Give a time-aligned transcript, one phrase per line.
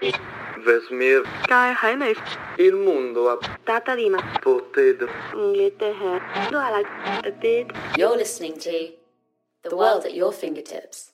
[0.00, 2.14] Vesmir, Sky Highway,
[2.58, 4.96] il mondo a Data Lima, poter
[5.34, 6.82] Inghilterra, Dora,
[7.38, 8.92] Did, You're listening to
[9.62, 11.12] The World at Your Fingertips.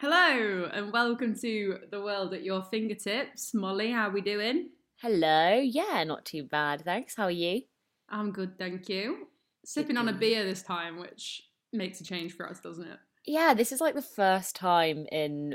[0.00, 3.54] Hello and welcome to the world at your fingertips.
[3.54, 4.70] Molly, how are we doing?
[5.00, 5.54] Hello.
[5.54, 6.82] Yeah, not too bad.
[6.82, 7.14] Thanks.
[7.14, 7.62] How are you?
[8.08, 9.28] I'm good, thank you.
[9.64, 10.20] Sipping on a good.
[10.20, 11.42] beer this time, which
[11.72, 12.98] makes a change for us, doesn't it?
[13.24, 15.54] Yeah, this is like the first time in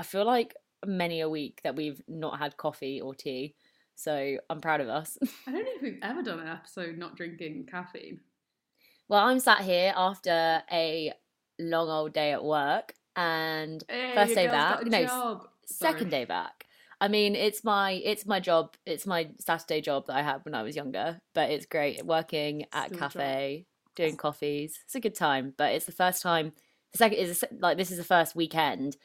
[0.00, 0.54] I feel like
[0.86, 3.54] many a week that we've not had coffee or tea.
[3.96, 5.18] So I'm proud of us.
[5.46, 8.20] I don't think we've ever done an episode not drinking caffeine.
[9.08, 11.12] well, I'm sat here after a
[11.58, 14.86] long old day at work and Hey, first day back.
[14.86, 15.48] No, job.
[15.66, 16.10] second Sorry.
[16.10, 16.64] day back.
[17.02, 18.74] I mean, it's my it's my job.
[18.86, 21.20] It's my Saturday job that I had when I was younger.
[21.34, 23.12] But it's great working at Still a a job.
[23.12, 24.78] cafe, doing coffees.
[24.86, 25.52] It's a good time.
[25.58, 26.52] But it's the first time.
[26.92, 28.96] The second is like this is the first weekend.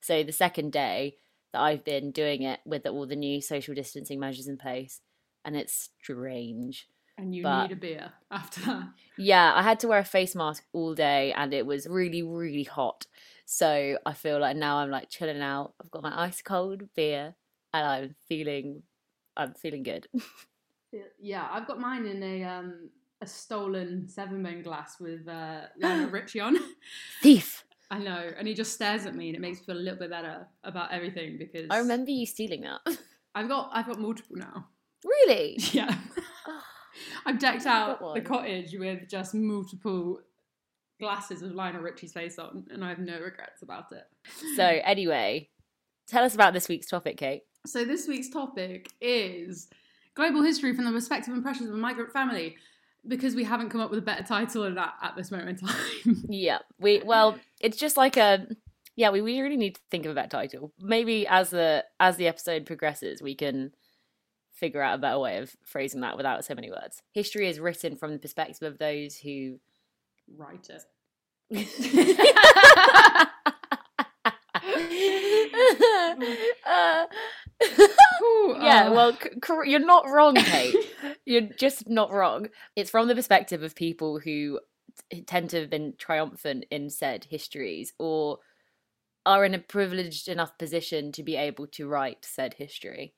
[0.00, 1.16] So the second day
[1.52, 5.00] that I've been doing it with all the new social distancing measures in place,
[5.44, 6.88] and it's strange.
[7.16, 8.88] And you but- need a beer after that.
[9.16, 12.62] Yeah, I had to wear a face mask all day and it was really, really
[12.62, 13.06] hot.
[13.44, 15.72] So I feel like now I'm like chilling out.
[15.82, 17.34] I've got my ice cold beer
[17.74, 18.84] and I'm feeling
[19.36, 20.06] I'm feeling good.
[21.20, 22.88] Yeah, I've got mine in a um
[23.20, 26.56] a stolen seven men glass with uh Lionel Richie on.
[27.20, 27.64] Thief.
[27.90, 29.98] I know, and he just stares at me, and it makes me feel a little
[29.98, 32.80] bit better about everything because I remember you stealing that.
[33.34, 34.66] I've got I've got multiple now.
[35.04, 35.58] really?
[35.72, 35.96] Yeah.
[36.46, 36.62] Oh,
[37.24, 40.20] I've decked out the cottage with just multiple
[40.98, 44.04] glasses of Lionel Richie's face on, and I have no regrets about it.
[44.56, 45.48] So anyway,
[46.06, 47.44] tell us about this week's topic, Kate.
[47.66, 49.68] So this week's topic is
[50.14, 52.56] global history from the perspective and pressures of a migrant family,
[53.06, 55.68] because we haven't come up with a better title than that at this moment in
[55.68, 56.24] time.
[56.28, 58.46] Yeah, we well, it's just like a
[58.96, 59.10] yeah.
[59.10, 60.72] We, we really need to think of a better title.
[60.78, 63.72] Maybe as the as the episode progresses, we can
[64.52, 67.02] figure out a better way of phrasing that without so many words.
[67.12, 69.60] History is written from the perspective of those who.
[70.36, 70.82] Write it.
[76.66, 77.06] Uh,
[78.22, 80.74] Ooh, yeah, uh, well, c- you're not wrong, Kate.
[81.24, 82.48] you're just not wrong.
[82.76, 84.60] It's from the perspective of people who
[85.26, 88.38] tend to have been triumphant in said histories or
[89.26, 93.14] are in a privileged enough position to be able to write said history.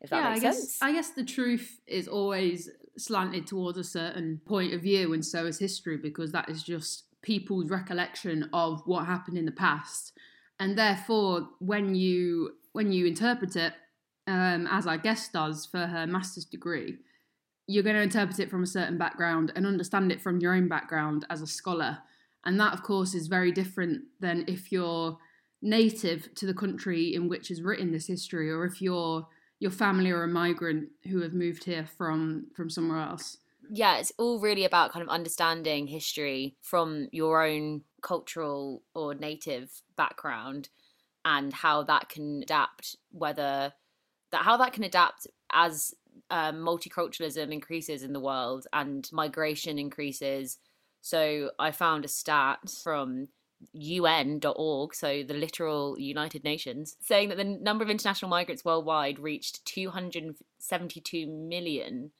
[0.00, 0.78] If that yeah, makes I guess sense.
[0.82, 5.46] I guess the truth is always slanted towards a certain point of view, and so
[5.46, 10.12] is history, because that is just people's recollection of what happened in the past,
[10.58, 13.74] and therefore, when you when you interpret it,
[14.26, 16.98] um, as our guest does for her master's degree,
[17.72, 20.68] you're going to interpret it from a certain background and understand it from your own
[20.68, 21.98] background as a scholar,
[22.44, 25.16] and that, of course, is very different than if you're
[25.62, 29.26] native to the country in which is written this history, or if you're
[29.60, 33.38] your family or a migrant who have moved here from from somewhere else.
[33.70, 39.70] yeah, it's all really about kind of understanding history from your own cultural or native
[39.96, 40.68] background
[41.24, 43.72] and how that can adapt whether
[44.32, 45.94] that how that can adapt as
[46.32, 50.58] um, multiculturalism increases in the world and migration increases.
[51.02, 53.28] So i found a stat from
[53.74, 59.64] un.org so the literal united nations saying that the number of international migrants worldwide reached
[59.66, 62.10] 272 million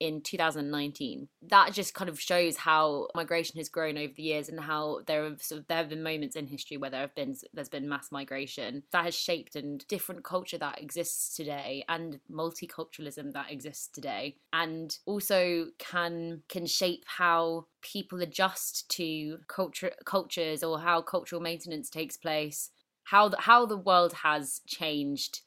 [0.00, 1.28] in 2019.
[1.48, 5.24] That just kind of shows how migration has grown over the years and how there
[5.24, 7.88] have sort of, there have been moments in history where there have been there's been
[7.88, 8.82] mass migration.
[8.92, 14.96] That has shaped and different culture that exists today and multiculturalism that exists today and
[15.06, 22.16] also can can shape how people adjust to culture cultures or how cultural maintenance takes
[22.16, 22.70] place.
[23.08, 25.42] How the, how the world has changed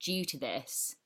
[0.00, 0.96] due to this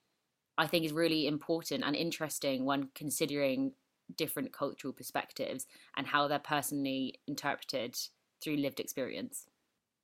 [0.58, 3.72] I think is really important and interesting when considering
[4.16, 7.96] different cultural perspectives and how they're personally interpreted
[8.42, 9.46] through lived experience.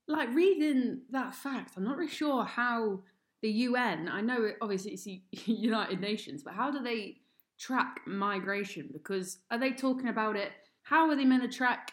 [0.06, 3.00] Like reading that fact, I'm not really sure how
[3.42, 4.08] the UN.
[4.08, 7.16] I know obviously it's the United Nations, but how do they
[7.58, 8.90] track migration?
[8.92, 10.52] Because are they talking about it?
[10.82, 11.92] How are they meant to track,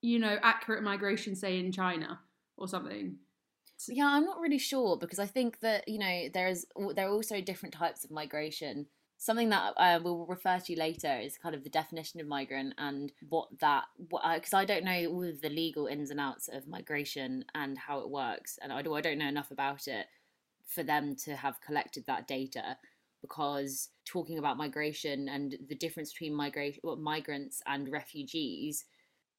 [0.00, 2.20] you know, accurate migration, say in China
[2.56, 3.16] or something?
[3.88, 6.64] Yeah, I'm not really sure because I think that you know there's
[6.94, 8.86] there are also different types of migration.
[9.18, 13.12] Something that uh, we'll refer to later is kind of the definition of migrant and
[13.28, 17.44] what that because I don't know all of the legal ins and outs of migration
[17.54, 20.06] and how it works, and I do I don't know enough about it
[20.66, 22.78] for them to have collected that data.
[23.22, 28.84] Because talking about migration and the difference between migration, migrants and refugees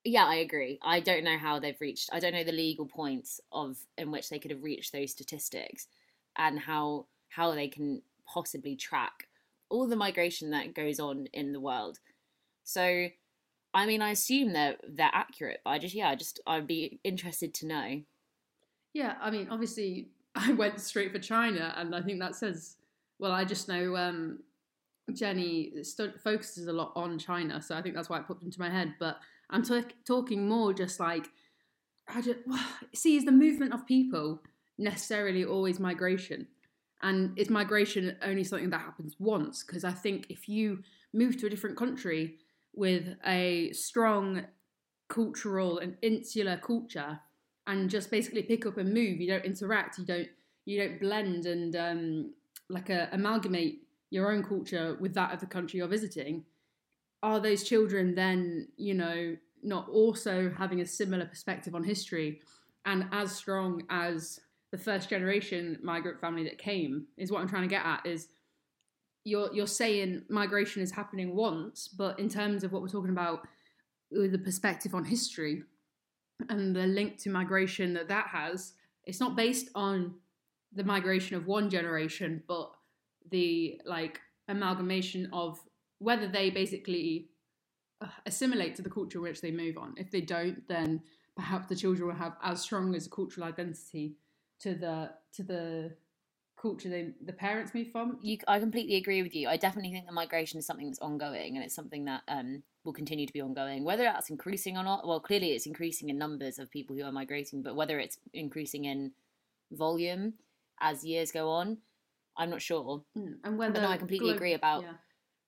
[0.03, 0.79] Yeah, I agree.
[0.81, 2.09] I don't know how they've reached.
[2.13, 5.87] I don't know the legal points of in which they could have reached those statistics,
[6.37, 9.27] and how how they can possibly track
[9.69, 11.99] all the migration that goes on in the world.
[12.63, 13.07] So,
[13.73, 16.99] I mean, I assume they're they're accurate, but I just yeah, I just I'd be
[17.03, 18.01] interested to know.
[18.93, 22.77] Yeah, I mean, obviously, I went straight for China, and I think that says,
[23.19, 24.39] well, I just know um,
[25.13, 28.59] Jenny st- focuses a lot on China, so I think that's why it popped into
[28.59, 28.95] my head.
[28.99, 29.17] But
[29.49, 31.29] I'm t- talking more just like,
[32.07, 32.39] I just
[32.93, 34.41] see, is the movement of people
[34.77, 36.47] necessarily always migration?
[37.01, 39.63] And is migration only something that happens once?
[39.63, 40.83] Because I think if you
[41.13, 42.39] move to a different country
[42.75, 44.45] with a strong
[45.07, 47.19] cultural and insular culture,
[47.67, 50.27] and just basically pick up and move, you don't interact, you don't
[50.65, 52.33] you don't blend and um,
[52.69, 56.43] like a, amalgamate your own culture with that of the country you're visiting.
[57.23, 62.41] Are those children then, you know, not also having a similar perspective on history?
[62.85, 64.39] And as strong as
[64.71, 68.27] the first generation migrant family that came is what I'm trying to get at is
[69.23, 73.47] you're you're saying migration is happening once, but in terms of what we're talking about
[74.11, 75.63] with the perspective on history
[76.49, 78.73] and the link to migration that that has,
[79.05, 80.15] it's not based on
[80.73, 82.71] the migration of one generation, but
[83.31, 85.59] the like amalgamation of
[85.99, 87.29] whether they basically
[88.01, 89.93] uh, assimilate to the culture which they move on.
[89.97, 91.01] If they don't, then
[91.35, 94.15] perhaps the children will have as strong as a cultural identity
[94.59, 95.95] to the to the
[96.59, 98.17] culture they the parents move from.
[98.21, 99.47] You, I completely agree with you.
[99.47, 102.93] I definitely think the migration is something that's ongoing, and it's something that um, will
[102.93, 103.83] continue to be ongoing.
[103.83, 107.11] Whether that's increasing or not, well, clearly it's increasing in numbers of people who are
[107.11, 109.11] migrating, but whether it's increasing in
[109.71, 110.33] volume
[110.79, 111.77] as years go on,
[112.37, 113.03] I'm not sure.
[113.17, 114.93] Mm, And whether But no, I completely agree about- yeah.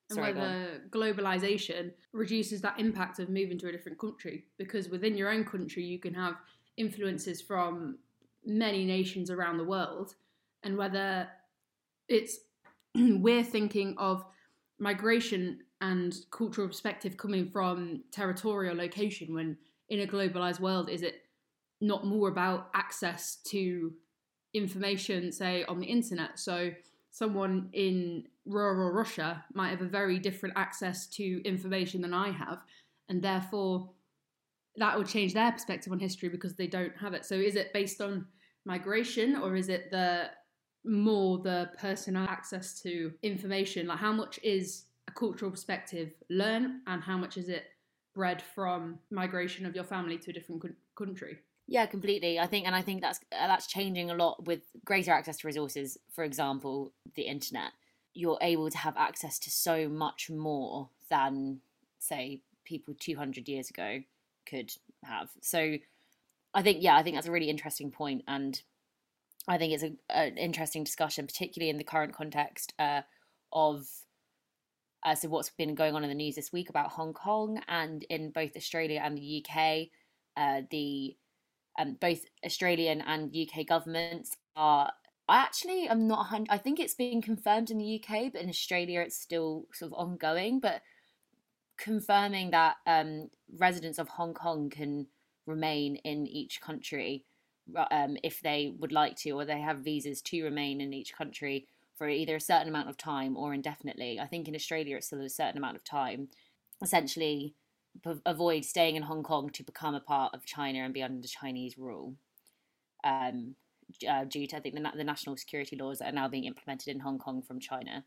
[0.10, 5.16] And Sorry, whether globalization reduces that impact of moving to a different country because within
[5.16, 6.36] your own country you can have
[6.78, 8.00] influences from
[8.46, 10.16] many nations around the world.
[10.64, 11.28] And whether
[12.08, 12.40] it's
[12.96, 14.26] we're thinking of
[14.80, 19.58] migration and cultural perspective coming from territorial location when
[19.90, 21.24] in a globalized world is it
[21.82, 23.94] not more about access to
[24.54, 26.40] information say on the internet?
[26.40, 26.72] So
[27.12, 32.60] someone in rural Russia might have a very different access to information than I have,
[33.10, 33.92] and therefore
[34.78, 37.26] that would change their perspective on history because they don't have it.
[37.26, 38.26] So is it based on
[38.66, 40.30] migration or is it the
[40.86, 43.88] more the personal access to information?
[43.88, 47.66] Like how much is a cultural perspective learned and how much is it
[48.16, 51.40] bred from migration of your family to a different coun- country?
[51.72, 52.40] Yeah, completely.
[52.40, 55.48] I think, and I think that's uh, that's changing a lot with greater access to
[55.48, 56.00] resources.
[56.12, 57.72] For example, the internet.
[58.16, 61.62] You're able to have access to so much more than,
[62.00, 64.00] say, people 200 years ago
[64.48, 64.74] could
[65.04, 65.30] have.
[65.42, 65.78] So,
[66.56, 68.60] I think, yeah, I think that's a really interesting point, and
[69.48, 73.02] I think it's a, an interesting discussion, particularly in the current context uh,
[73.54, 73.86] of
[75.06, 78.04] uh, so what's been going on in the news this week about Hong Kong and
[78.10, 79.88] in both Australia and the UK.
[80.36, 81.16] Uh, the
[81.80, 84.92] um, both Australian and UK governments are.
[85.28, 86.18] I actually am not.
[86.18, 89.92] 100, I think it's being confirmed in the UK, but in Australia it's still sort
[89.92, 90.60] of ongoing.
[90.60, 90.82] But
[91.78, 95.08] confirming that um, residents of Hong Kong can
[95.46, 97.24] remain in each country
[97.92, 101.68] um, if they would like to, or they have visas to remain in each country
[101.96, 104.20] for either a certain amount of time or indefinitely.
[104.20, 106.30] I think in Australia it's still a certain amount of time.
[106.82, 107.56] Essentially,
[108.04, 111.28] p- avoid staying in Hong Kong to become a part of China and be under
[111.28, 112.16] Chinese rule.
[113.04, 113.56] Um,
[114.08, 116.46] uh, due to I think the, na- the national security laws that are now being
[116.46, 118.06] implemented in Hong Kong from China.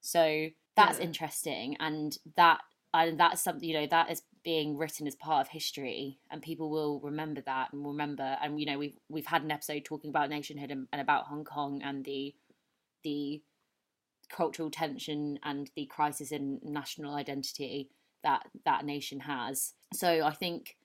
[0.00, 1.04] So that's Yeah.
[1.04, 2.60] interesting, and that
[2.94, 6.70] and that's something you know that is being written as part of history, and people
[6.70, 8.38] will remember that and will remember.
[8.42, 11.44] And you know we've we've had an episode talking about nationhood and, and about Hong
[11.44, 12.34] Kong and the
[13.04, 13.42] the
[14.30, 17.90] cultural tension and the crisis in national identity
[18.22, 19.74] that that nation has.
[19.92, 20.76] So I think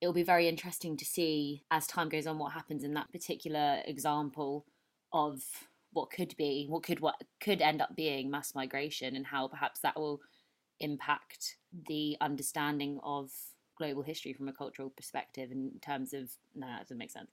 [0.00, 3.80] it'll be very interesting to see as time goes on what happens in that particular
[3.84, 4.64] example
[5.12, 5.42] of
[5.92, 9.80] what could be what could what could end up being mass migration and how perhaps
[9.80, 10.20] that will
[10.80, 11.56] impact
[11.88, 13.30] the understanding of
[13.76, 17.30] global history from a cultural perspective in terms of no that doesn't make sense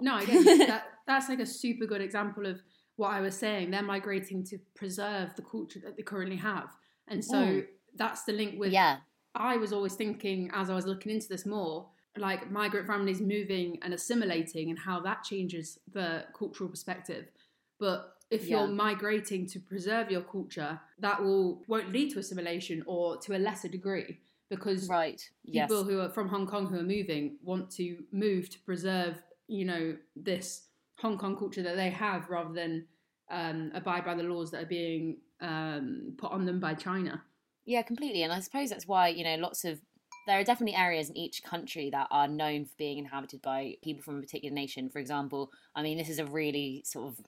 [0.00, 0.84] No, I that.
[1.06, 2.60] That's like a super good example of
[2.96, 3.70] what I was saying.
[3.70, 6.70] They're migrating to preserve the culture that they currently have,
[7.08, 7.66] and so Mm.
[7.96, 8.72] That's the link with.
[8.72, 8.98] yeah
[9.34, 13.78] I was always thinking as I was looking into this more, like migrant families moving
[13.82, 17.30] and assimilating, and how that changes the cultural perspective.
[17.78, 18.58] But if Yeah.
[18.58, 23.38] you're migrating to preserve your culture, that will won't lead to assimilation or to a
[23.38, 24.20] lesser degree
[24.50, 25.22] because Right.
[25.44, 25.68] Yes.
[25.70, 29.64] people who are from Hong Kong who are moving want to move to preserve, you
[29.64, 30.68] know, this
[30.98, 32.86] Hong Kong culture that they have rather than
[33.30, 37.22] um, abide by the laws that are being um, put on them by China.
[37.64, 38.22] Yeah, completely.
[38.22, 39.80] And I suppose that's why, you know, lots of
[40.26, 44.02] there are definitely areas in each country that are known for being inhabited by people
[44.02, 44.88] from a particular nation.
[44.88, 47.24] For example, I mean, this is a really sort of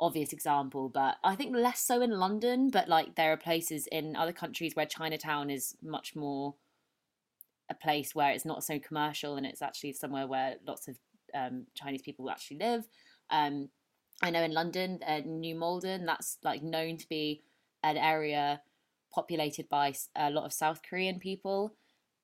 [0.00, 4.16] obvious example, but I think less so in London, but like there are places in
[4.16, 6.54] other countries where Chinatown is much more
[7.68, 10.96] a place where it's not so commercial and it's actually somewhere where lots of
[11.34, 12.86] um, Chinese people actually live.
[13.30, 13.68] Um,
[14.22, 17.42] I know in London, uh, New Malden, that's like known to be
[17.82, 18.62] an area
[19.16, 21.74] populated by a lot of South Korean people,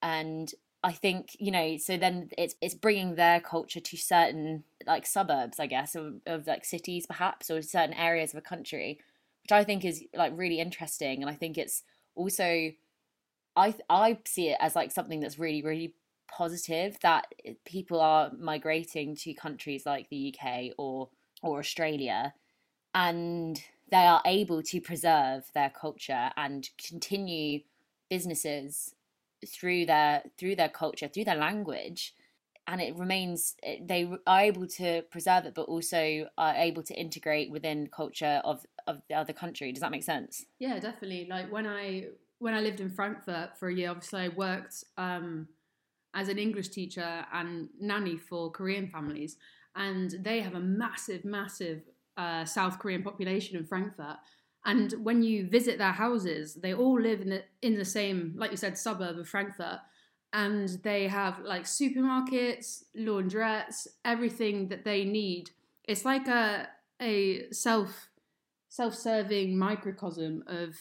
[0.03, 0.53] and
[0.85, 5.59] I think you know, so then it's it's bringing their culture to certain like suburbs,
[5.59, 8.99] I guess, of, of like cities perhaps, or certain areas of a country,
[9.43, 11.83] which I think is like really interesting, and I think it's
[12.15, 12.73] also,
[13.57, 15.95] I I see it as like something that's really really
[16.29, 17.27] positive that
[17.65, 21.09] people are migrating to countries like the UK or
[21.43, 22.35] or Australia.
[22.95, 27.61] And they are able to preserve their culture and continue
[28.09, 28.95] businesses
[29.47, 32.15] through their through their culture through their language.
[32.67, 37.51] And it remains they are able to preserve it but also are able to integrate
[37.51, 39.71] within culture of of the other country.
[39.73, 40.47] Does that make sense?
[40.59, 41.27] Yeah, definitely.
[41.29, 42.07] Like when I
[42.39, 45.49] when I lived in Frankfurt for a year, obviously I worked um,
[46.15, 49.37] as an English teacher and nanny for Korean families,
[49.77, 51.83] and they have a massive, massive
[52.17, 54.17] uh, South Korean population in Frankfurt.
[54.65, 58.53] And when you visit their houses, they all live in the in the same, like
[58.53, 59.81] you said, suburb of Frankfurt,
[60.33, 65.51] and they have like supermarkets, laundrettes, everything that they need.
[65.85, 66.69] It's like a
[67.01, 68.09] a self
[68.69, 70.77] self-serving microcosm of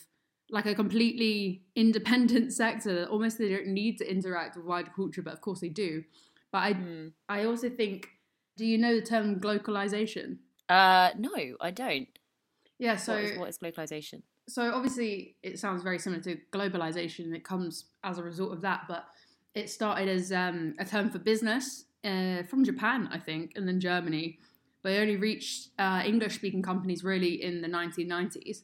[0.49, 5.21] like a completely independent sector that almost they don't need to interact with wider culture,
[5.21, 6.03] but of course they do.
[6.51, 7.13] But I Mm.
[7.27, 8.09] I also think
[8.57, 10.37] do you know the term glocalization?
[10.71, 12.07] Uh no i don't.
[12.79, 17.25] Yeah, so what, is, what is glocalization so obviously it sounds very similar to globalization
[17.25, 19.05] and it comes as a result of that but
[19.53, 23.79] it started as um, a term for business uh, from japan i think and then
[23.79, 24.39] germany.
[24.83, 28.63] But it only reached uh, english speaking companies really in the 1990s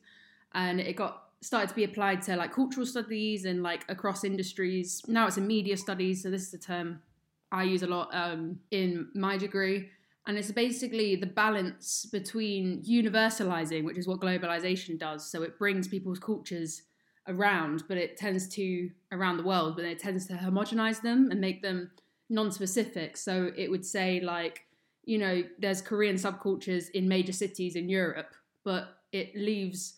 [0.54, 5.04] and it got started to be applied to like cultural studies and like across industries.
[5.08, 7.02] Now it's in media studies so this is a term
[7.52, 9.90] i use a lot um, in my degree
[10.27, 15.31] and it's basically the balance between universalizing, which is what globalization does.
[15.31, 16.84] So it brings people's cultures
[17.29, 21.39] around, but it tends to around the world, but it tends to homogenize them and
[21.39, 21.91] make them
[22.29, 23.15] non-specific.
[23.15, 24.65] So it would say like,
[25.05, 28.34] you know, there's Korean subcultures in major cities in Europe,
[28.65, 29.93] but it leaves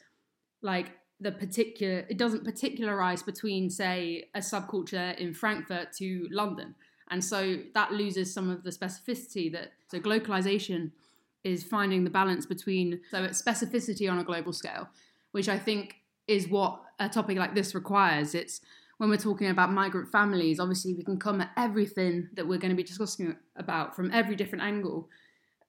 [0.62, 6.76] like the particular it doesn't particularize between say a subculture in Frankfurt to London
[7.10, 10.92] and so that loses some of the specificity that so glocalization
[11.44, 14.88] is finding the balance between so it's specificity on a global scale
[15.32, 15.96] which i think
[16.28, 18.36] is what a topic like this requires.
[18.36, 18.62] It's
[18.98, 22.70] when we're talking about migrant families obviously we can come at everything that we're going
[22.70, 25.10] to be discussing about from every different angle.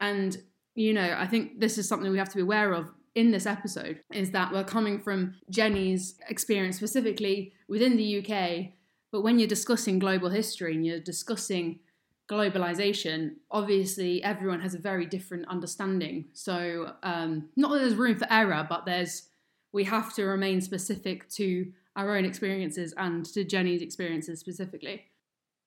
[0.00, 0.36] And
[0.74, 3.44] you know i think this is something we have to be aware of in this
[3.44, 8.72] episode is that we're coming from jenny's experience specifically within the uk
[9.12, 11.80] but when you're discussing global history and you're discussing
[12.28, 16.26] globalization, obviously everyone has a very different understanding.
[16.32, 19.28] So um, not that there's room for error, but there's
[19.72, 25.04] we have to remain specific to our own experiences and to Jenny's experiences specifically.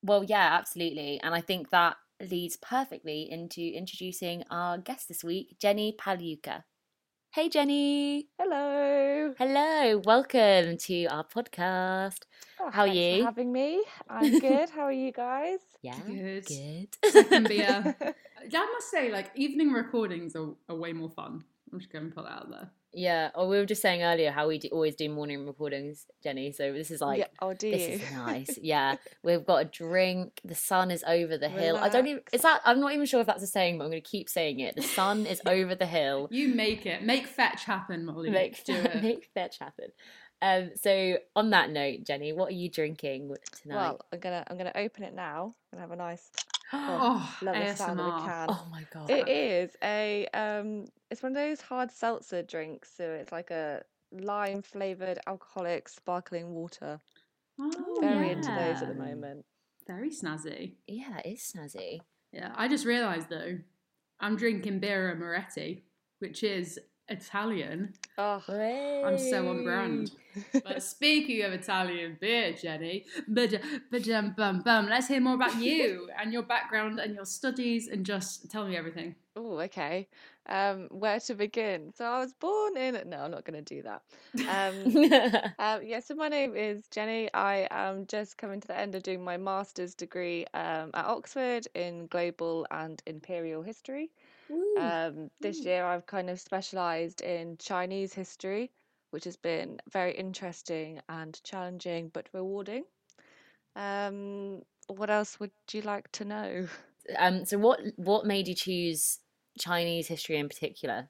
[0.01, 1.19] Well, yeah, absolutely.
[1.21, 6.63] And I think that leads perfectly into introducing our guest this week, Jenny Pagliuca.
[7.33, 8.27] Hey, Jenny.
[8.38, 9.33] Hello.
[9.39, 10.01] Hello.
[10.05, 12.19] Welcome to our podcast.
[12.65, 13.20] Oh, How are you?
[13.20, 13.84] For having me.
[14.10, 14.70] I'm good.
[14.70, 15.60] How are you guys?
[15.82, 15.96] Yeah.
[16.08, 16.46] Good.
[16.46, 16.88] Good.
[17.12, 17.96] Second beer.
[18.55, 21.43] I must say, like evening recordings are, are way more fun.
[21.72, 22.70] I'm just going to put that out there.
[22.93, 23.32] yeah.
[23.36, 26.51] Or we were just saying earlier how we do, always do morning recordings, Jenny.
[26.51, 27.25] So this is like yeah.
[27.41, 27.96] Oh, do this you?
[27.96, 28.60] is nice.
[28.62, 30.39] Yeah, we've got a drink.
[30.46, 31.77] The sun is over the hill.
[31.77, 32.22] I don't even.
[32.32, 32.62] Is that?
[32.63, 34.75] I'm not even sure if that's a saying, but I'm going to keep saying it.
[34.75, 36.27] The sun is over the hill.
[36.32, 37.01] You make it.
[37.03, 38.29] Make fetch happen, Molly.
[38.29, 39.01] Make Do it.
[39.01, 39.88] make fetch happen.
[40.43, 40.71] Um.
[40.75, 43.75] So on that note, Jenny, what are you drinking tonight?
[43.75, 46.29] Well, I'm gonna I'm gonna open it now and have a nice
[46.73, 48.47] Oh, lovely sound of a can.
[48.50, 49.09] oh my god.
[49.09, 50.85] It is a um.
[51.09, 52.91] It's one of those hard seltzer drinks.
[52.95, 57.00] So it's like a lime flavored alcoholic sparkling water.
[57.59, 59.45] Oh, Very into those at the moment.
[59.88, 60.73] Very snazzy.
[60.88, 62.01] Yeah, that is snazzy.
[62.31, 63.59] Yeah, I just realised though,
[64.19, 65.83] I'm drinking Birra Moretti,
[66.19, 66.79] which is
[67.10, 67.93] Italian.
[68.17, 70.12] Oh, I'm so on brand.
[70.63, 73.53] But speaking of Italian beer, Jenny, but
[74.10, 74.88] um, bum bum.
[74.88, 78.75] Let's hear more about you and your background and your studies, and just tell me
[78.77, 79.15] everything.
[79.36, 80.07] oh, okay.
[80.45, 81.93] Um, where to begin?
[81.95, 83.01] So I was born in.
[83.05, 84.01] No, I'm not going to do that.
[84.50, 87.29] Um, Um, yeah, so my name is Jenny.
[87.33, 91.67] I am just coming to the end of doing my master's degree um, at Oxford
[91.75, 94.12] in global and imperial history.
[94.77, 98.72] Um, this year I've kind of specialised in Chinese history,
[99.12, 102.83] which has been very interesting and challenging but rewarding.
[103.75, 106.67] Um, what else would you like to know?
[107.17, 109.19] um, so what what made you choose
[109.60, 111.10] Chinese history in particular?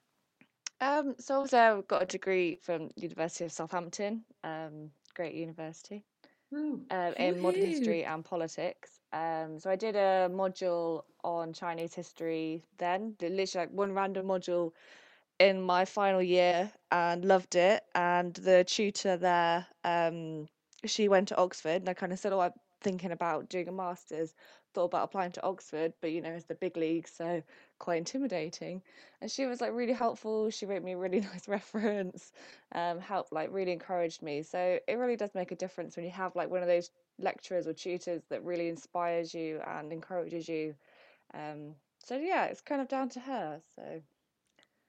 [0.82, 6.04] Um, so obviously I've got a degree from the University of Southampton, um, great university.
[6.54, 6.82] Ooh.
[6.92, 7.68] um, in modern Woohoo.
[7.68, 9.00] history and politics.
[9.12, 14.72] Um, so I did a module on Chinese history then, literally like one random module
[15.40, 17.84] in my final year and loved it.
[17.96, 20.48] And the tutor there, um,
[20.86, 23.72] she went to Oxford and I kind of said, Oh, I'm thinking about doing a
[23.72, 24.36] master's,
[24.74, 27.44] thought about applying to Oxford, but you know, it's the big league, so
[27.80, 28.82] quite intimidating.
[29.22, 30.50] And she was like really helpful.
[30.50, 32.32] She wrote me a really nice reference,
[32.74, 34.44] um, helped like really encouraged me.
[34.44, 37.68] So it really does make a difference when you have like one of those lecturers
[37.68, 40.76] or tutors that really inspires you and encourages you.
[41.34, 43.62] Um, so yeah, it's kind of down to her.
[43.76, 44.02] So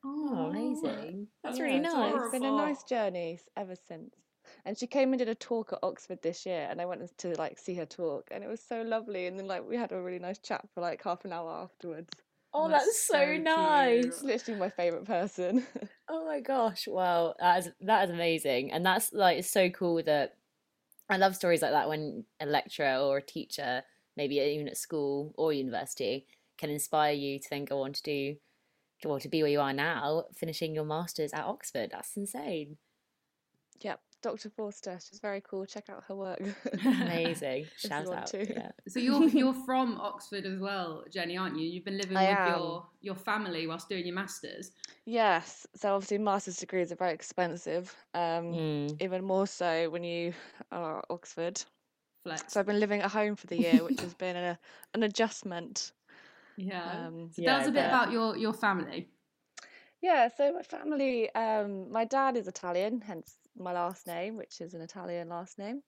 [0.04, 1.28] Oh, amazing!
[1.42, 2.14] That's yeah, really nice.
[2.16, 4.14] it's been a nice journey ever since.
[4.66, 7.34] And she came and did a talk at Oxford this year, and I went to
[7.36, 9.26] like see her talk, and it was so lovely.
[9.26, 12.10] And then like we had a really nice chat for like half an hour afterwards.
[12.52, 14.04] Oh, That's that's so so nice.
[14.06, 15.66] It's literally my favorite person.
[16.08, 16.86] Oh my gosh!
[16.86, 20.36] Wow, that is that is amazing, and that's like it's so cool that
[21.08, 23.84] I love stories like that when a lecturer or a teacher,
[24.16, 26.26] maybe even at school or university,
[26.58, 28.36] can inspire you to then go on to do,
[29.04, 31.90] well, to be where you are now, finishing your masters at Oxford.
[31.92, 32.76] That's insane.
[33.80, 34.50] Yep, Dr.
[34.50, 35.66] Forster, she's very cool.
[35.66, 36.40] Check out her work.
[36.86, 37.66] Amazing.
[37.76, 38.26] Shout out.
[38.28, 38.48] to.
[38.48, 38.70] Yeah.
[38.88, 41.66] So you're you're from Oxford as well, Jenny, aren't you?
[41.66, 42.48] You've been living I with am.
[42.60, 44.70] your your family whilst doing your masters.
[45.06, 47.94] Yes, so obviously master's degrees are very expensive.
[48.14, 49.02] Um, Mm.
[49.02, 50.32] even more so when you
[50.70, 51.62] are at Oxford.
[52.24, 52.54] Flex.
[52.54, 54.58] So I've been living at home for the year, which has been a,
[54.94, 55.92] an adjustment.
[56.56, 57.06] yeah.
[57.06, 59.10] Um, so tell Yeah, us I a bit about your your family.
[60.02, 64.74] yeah, so my family, um, my dad is Italian, hence my last name, which is
[64.74, 65.82] an Italian last name.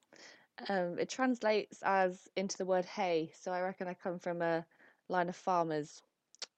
[0.68, 4.66] Um, it translates as into the word hay, so I reckon I come from a
[5.09, 6.03] line of farmers.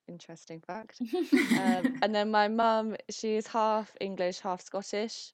[0.09, 1.03] Interesting fact.
[1.57, 5.33] Um, and then my mum, she's half English, half Scottish.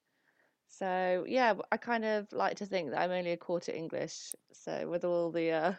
[0.77, 4.33] So yeah, I kind of like to think that I'm only a quarter English.
[4.51, 5.73] So with all the uh,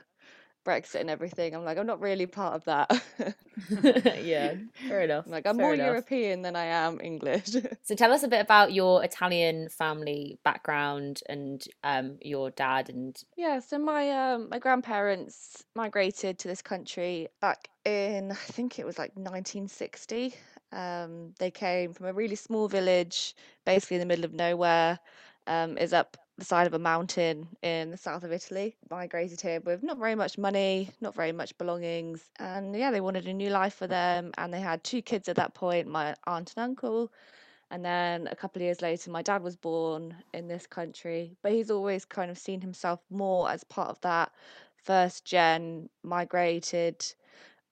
[0.67, 3.03] Brexit and everything, I'm like, I'm not really part of that.
[4.25, 4.55] yeah,
[4.89, 5.27] fair enough.
[5.27, 5.87] I'm like, I'm fair more enough.
[5.87, 7.57] European than I am English.
[7.85, 13.17] So tell us a bit about your Italian family background and um, your dad and
[13.37, 18.87] Yeah, so my um my grandparents migrated to this country back in I think it
[18.87, 20.35] was like 1960.
[20.73, 24.99] Um, they came from a really small village, basically in the middle of nowhere.
[25.49, 28.77] Um, is up the side of a mountain in the south of Italy.
[28.91, 33.27] Migrated here with not very much money, not very much belongings, and yeah, they wanted
[33.27, 34.33] a new life for them.
[34.39, 37.13] And they had two kids at that point, my aunt and uncle.
[37.71, 41.53] And then a couple of years later, my dad was born in this country, but
[41.53, 44.31] he's always kind of seen himself more as part of that
[44.77, 47.05] first gen migrated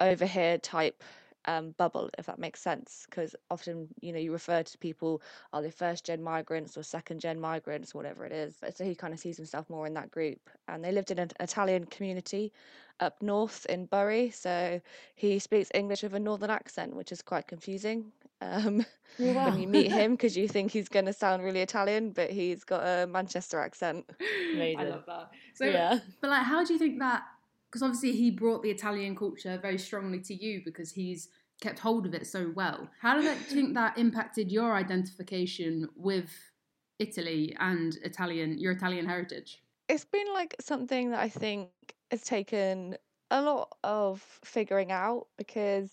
[0.01, 1.03] over here type
[1.47, 3.07] um, bubble, if that makes sense.
[3.09, 7.21] Because often, you know, you refer to people, are they first gen migrants or second
[7.21, 8.57] gen migrants, whatever it is.
[8.75, 10.39] So he kind of sees himself more in that group.
[10.69, 12.53] And they lived in an Italian community
[13.01, 14.31] up north in Bury.
[14.31, 14.81] So
[15.15, 18.13] he speaks English with a northern accent, which is quite confusing.
[18.43, 18.85] Um,
[19.17, 22.63] when you meet him because you think he's going to sound really Italian, but he's
[22.63, 24.05] got a Manchester accent.
[24.53, 24.81] Amazing.
[24.81, 25.31] I love that.
[25.55, 26.01] So, yeah.
[26.21, 27.23] but like, how do you think that?
[27.75, 32.07] Because obviously he brought the Italian culture very strongly to you because he's kept hold
[32.07, 32.89] of it so well.
[33.01, 36.31] How do you think that impacted your identification with
[37.01, 39.61] Italy and Italian, your Italian heritage?
[39.89, 41.71] It's been like something that I think
[42.13, 42.97] has taken
[43.33, 45.91] a lot of figuring out because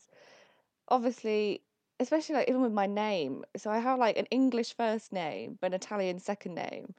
[0.87, 1.63] obviously,
[1.99, 5.71] especially like even with my name, so I have like an English first name but
[5.71, 6.93] an Italian second name.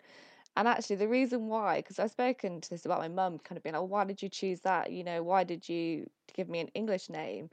[0.57, 3.63] And actually, the reason why, because I've spoken to this about my mum, kind of
[3.63, 4.93] being like, why did you choose that?
[4.93, 7.49] You know, why did you give me an English name?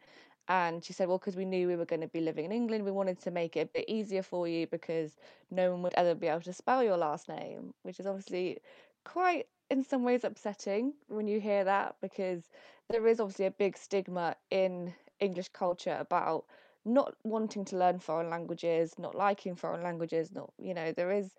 [0.49, 2.83] And she said, well, because we knew we were going to be living in England,
[2.83, 5.15] we wanted to make it a bit easier for you because
[5.51, 8.57] no one would ever be able to spell your last name, which is obviously
[9.05, 12.49] quite, in some ways, upsetting when you hear that because
[12.89, 16.45] there is obviously a big stigma in English culture about
[16.83, 21.35] not wanting to learn foreign languages, not liking foreign languages, not you know there is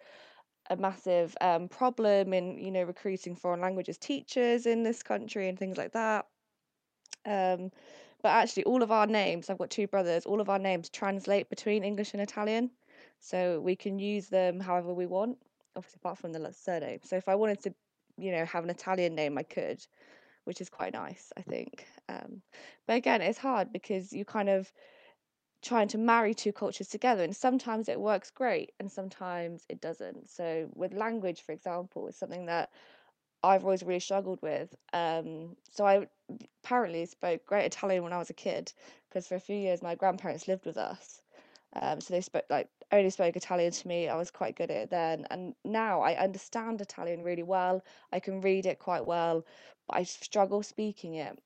[0.71, 5.59] a massive um, problem in you know recruiting foreign languages teachers in this country and
[5.59, 6.27] things like that.
[7.27, 7.71] Um,
[8.23, 11.49] but actually, all of our names, I've got two brothers, all of our names translate
[11.49, 12.71] between English and Italian.
[13.19, 15.39] So we can use them however we want,
[15.77, 17.01] obviously, apart from the surname.
[17.03, 17.75] So if I wanted to,
[18.17, 19.85] you know, have an Italian name, I could,
[20.45, 21.87] which is quite nice, I think.
[22.09, 22.43] Um,
[22.87, 24.71] but again, it's hard because you kind of
[25.63, 30.29] trying to marry two cultures together and sometimes it works great and sometimes it doesn't
[30.29, 32.71] so with language for example is something that
[33.43, 34.75] I've always really struggled with.
[34.93, 36.07] Um, so I
[36.63, 38.73] apparently spoke great Italian when I was a kid
[39.09, 41.23] because for a few years my grandparents lived with us.
[41.75, 44.09] Um, so they spoke like only spoke Italian to me.
[44.09, 47.83] I was quite good at it then, and now I understand Italian really well.
[48.13, 49.47] I can read it quite well,
[49.87, 51.39] but I struggle speaking it.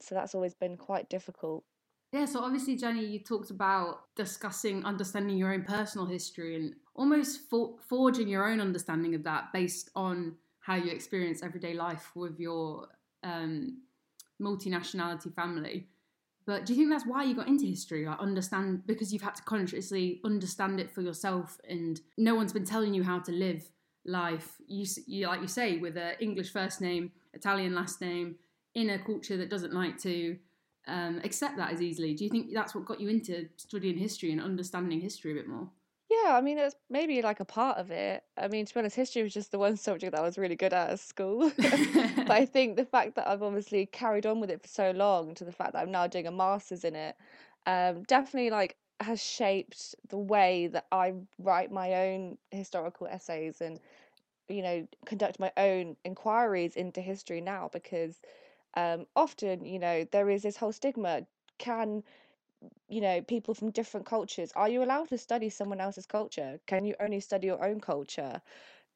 [0.00, 1.64] So that's always been quite difficult.
[2.12, 7.48] Yeah, so obviously, Jenny, you talked about discussing understanding your own personal history and almost
[7.48, 12.40] for- forging your own understanding of that based on how you experience everyday life with
[12.40, 12.88] your
[13.22, 13.78] um,
[14.40, 15.88] multinationality family.
[16.46, 18.06] But do you think that's why you got into history?
[18.06, 22.64] Like understand because you've had to consciously understand it for yourself, and no one's been
[22.64, 23.70] telling you how to live
[24.04, 24.56] life.
[24.66, 28.36] You, you like you say, with an English first name, Italian last name,
[28.74, 30.38] in a culture that doesn't like to
[30.90, 32.14] um, accept that as easily.
[32.14, 35.48] Do you think that's what got you into studying history and understanding history a bit
[35.48, 35.70] more?
[36.10, 38.24] Yeah, I mean, it's maybe like a part of it.
[38.36, 40.56] I mean, to be honest, history was just the one subject that I was really
[40.56, 41.52] good at at school.
[41.56, 45.34] but I think the fact that I've obviously carried on with it for so long,
[45.36, 47.16] to the fact that I'm now doing a master's in it,
[47.66, 53.78] um, definitely like has shaped the way that I write my own historical essays and,
[54.48, 58.20] you know, conduct my own inquiries into history now because
[58.74, 61.26] um, often, you know, there is this whole stigma.
[61.58, 62.02] Can
[62.88, 66.60] you know people from different cultures are you allowed to study someone else's culture?
[66.66, 68.40] Can you only study your own culture?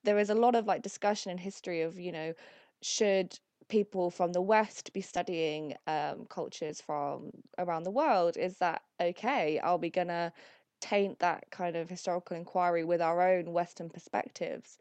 [0.04, 2.34] There is a lot of like discussion in history of you know
[2.82, 8.37] should people from the west be studying um, cultures from around the world?
[8.37, 9.58] Is that okay?
[9.60, 10.32] Are we gonna
[10.80, 14.78] taint that kind of historical inquiry with our own western perspectives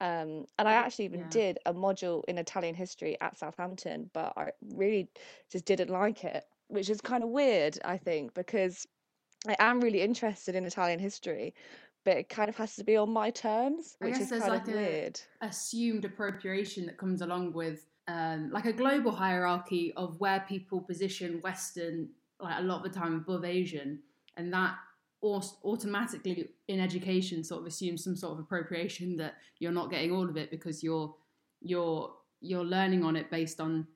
[0.00, 1.28] um, and I actually even Yeah.
[1.30, 5.08] did a module in Italian history at Southampton, but I really
[5.50, 8.86] just didn't like it, which is kind of weird, I think, because
[9.48, 11.54] I am really interested in Italian history,
[12.04, 14.42] but it kind of has to be on my terms, I which guess is there's
[14.42, 15.20] kind like of a- weird.
[15.42, 21.40] assumed appropriation that comes along with um, like a global hierarchy of where people position
[21.42, 22.08] Western,
[22.40, 24.00] like a lot of the time above Asian,
[24.36, 24.76] and that
[25.22, 30.12] aus- automatically in education sort of assumes some sort of appropriation that you're not getting
[30.12, 31.14] all of it because you're
[31.60, 33.86] you're you're learning on it based on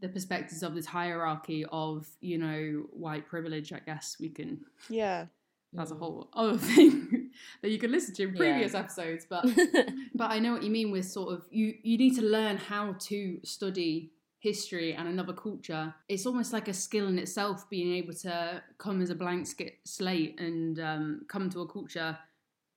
[0.00, 3.72] the perspectives of this hierarchy of you know white privilege.
[3.72, 5.26] I guess we can Yeah.
[5.72, 5.98] that's a Mm.
[5.98, 7.30] whole other thing
[7.62, 8.38] that you can listen to in Yeah.
[8.38, 9.44] previous episodes but
[10.14, 12.94] but i know what you mean with sort of you you need to learn how
[13.10, 18.12] to study history and another culture it's almost like a skill in itself being able
[18.12, 19.46] to come as a blank
[19.84, 22.16] slate and um, come to a culture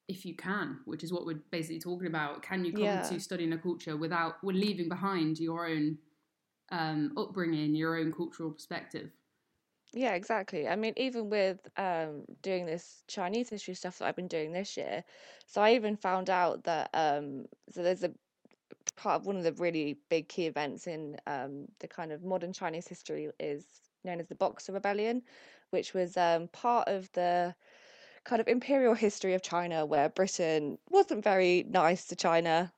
[0.08, 3.02] if you can which is what we're basically talking about can you come Yeah.
[3.02, 5.98] to studying a culture without with leaving behind your own
[6.72, 9.12] um, upbringing your own cultural perspective
[9.94, 10.68] Yeah, exactly.
[10.70, 14.78] I mean, even with um, doing this Chinese history stuff that I've been doing this
[14.78, 15.04] year,
[15.46, 18.14] so I even found out that um, so there's a
[18.96, 22.54] part of one of the really big key events in um, the kind of modern
[22.54, 23.66] Chinese history is
[24.04, 25.22] known as the Boxer Rebellion,
[25.70, 27.56] which was um, part of the
[28.24, 32.72] kind of imperial history of China, where Britain wasn't very nice to China.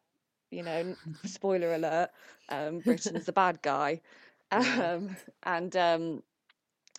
[0.51, 2.09] You know, spoiler alert,
[2.49, 4.01] um, Britain's the bad guy.
[4.51, 6.21] Um, and um,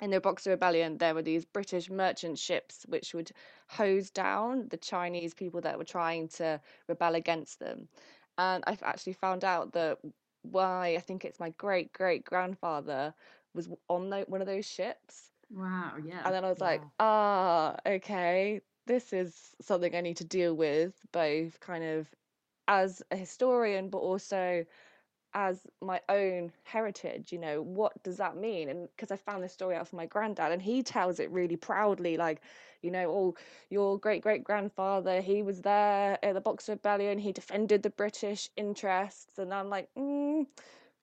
[0.02, 3.30] in the Boxer Rebellion, there were these British merchant ships which would
[3.68, 7.88] hose down the Chinese people that were trying to rebel against them.
[8.38, 10.00] And I've actually found out that
[10.42, 13.14] why I think it's my great great grandfather
[13.54, 15.32] was on tho- one of those ships.
[15.50, 16.92] wow yeah And then I was like, Wow.
[17.00, 22.14] ah, okay, this is something I need to deal with, both kind of
[22.68, 24.66] as a historian, but also
[25.34, 27.32] as my own heritage.
[27.32, 28.68] You know, what does that mean?
[28.68, 31.56] And because I found this story out from my granddad, and he tells it really
[31.56, 32.40] proudly, like,
[32.82, 33.34] you know, oh,
[33.70, 38.48] your great great grandfather, he was there at the Boxer Rebellion, he defended the British
[38.56, 40.46] interests, and I'm like, mm,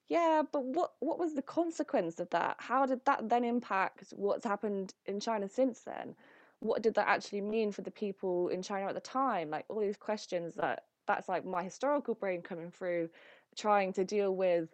[0.08, 2.56] yeah, but what what was the consequence of that?
[2.58, 6.14] How did that then impact what's happened in China since then?
[6.60, 9.50] What did that actually mean for the people in China at the time?
[9.50, 13.08] Like all these questions that that's like my historical brain coming through,
[13.56, 14.68] trying to deal with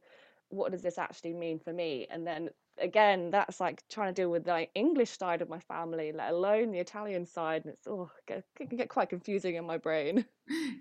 [0.51, 2.07] what does this actually mean for me?
[2.11, 6.13] And then again, that's like trying to deal with the English side of my family,
[6.13, 9.79] let alone the Italian side, and it's oh, it can get quite confusing in my
[9.79, 10.25] brain.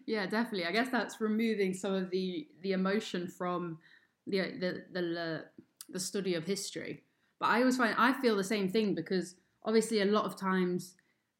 [0.06, 0.66] Yeah, definitely.
[0.66, 3.80] I guess that's removing some of the the emotion from
[4.26, 5.46] the the the,
[5.90, 7.04] the study of history.
[7.38, 10.96] But I always find I feel the same thing because obviously a lot of times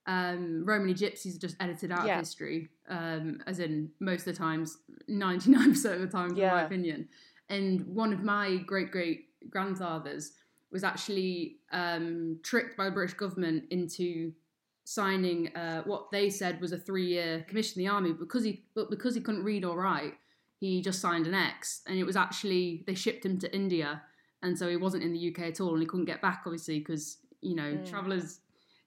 [0.08, 2.16] um, Romany gypsies are just edited out Yeah.
[2.16, 6.34] of history, um, as in most of the times, ninety nine percent of the times,
[6.34, 7.10] in my opinion.
[7.50, 10.34] And one of my great great grandfathers
[10.72, 14.34] was actually um, tricked by the British government into
[14.84, 18.64] signing uh, what they said was a three year commission in the army because he
[18.76, 20.14] but because he couldn't read or write,
[20.60, 24.02] he just signed an X, and it was actually they shipped him to India,
[24.42, 26.80] and so he wasn't in the UK at all, and he couldn't get back obviously
[26.80, 27.90] because you know Mm.
[27.90, 28.40] travelers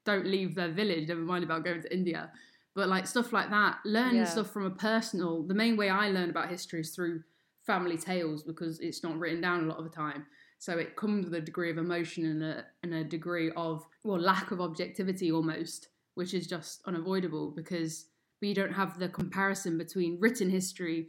[0.04, 2.30] don't leave their village, never mind about going to India.
[2.74, 4.24] But like stuff like that, learning Yeah.
[4.24, 5.42] stuff from a personal.
[5.42, 7.22] The main way I learn about history is through
[7.66, 10.26] family tales because it's not written down a lot of the time.
[10.58, 14.20] So it comes with a degree of emotion and a and a degree of well
[14.20, 18.06] lack of objectivity almost, which is just unavoidable because
[18.40, 21.08] we don't have the comparison between written history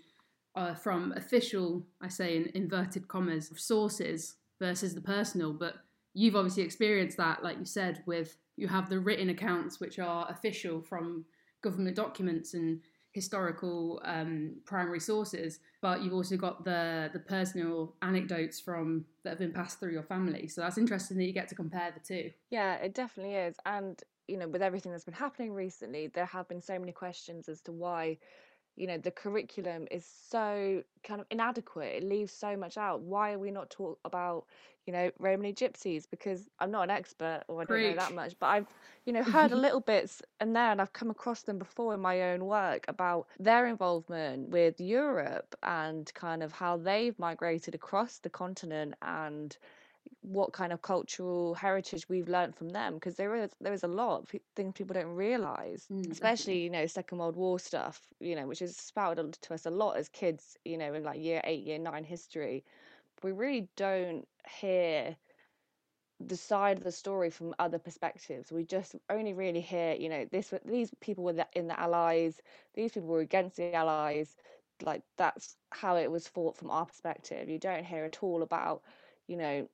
[0.56, 5.54] uh, from official, I say in inverted commas, sources versus the personal.
[5.54, 5.76] But
[6.14, 10.30] you've obviously experienced that, like you said, with you have the written accounts which are
[10.30, 11.26] official from
[11.62, 12.80] government documents and
[13.14, 19.40] historical um, primary sources, but you've also got the the personal anecdotes from that have
[19.40, 20.48] been passed through your family.
[20.48, 22.32] So that's interesting that you get to compare the two.
[22.50, 23.56] Yeah, it definitely is.
[23.66, 27.50] And, you know, with everything that's been happening recently, there have been so many questions
[27.50, 28.18] as to why,
[28.76, 32.04] you know, the curriculum is so kind of inadequate.
[32.04, 33.02] It leaves so much out.
[33.02, 34.46] Why are we not taught about,
[34.86, 36.06] you know, Romany gypsies?
[36.10, 38.68] Because I'm not an expert or I don't know that much, but I've,
[39.06, 42.00] you know, heard a little bits and there, and I've come across them before in
[42.00, 48.20] my own work about their involvement with Europe and kind of how they've migrated across
[48.20, 49.58] the continent and
[50.22, 53.88] what kind of cultural heritage we've learnt from them because there is there is a
[53.88, 58.36] lot of things people don't realize Mm, especially you know second world war stuff you
[58.36, 61.42] know which is spouted to us a lot as kids you know in like year
[61.44, 62.64] 8 year 9 history.
[63.24, 64.28] We really don't
[64.60, 65.18] hear
[66.20, 68.52] the side of the story from other perspectives.
[68.52, 72.42] We just only really hear you know this these people were in the allies
[72.76, 74.36] these people were against the allies
[74.76, 77.50] like that's how it was fought from our perspective.
[77.50, 78.84] You don't hear at all about
[79.28, 79.68] you know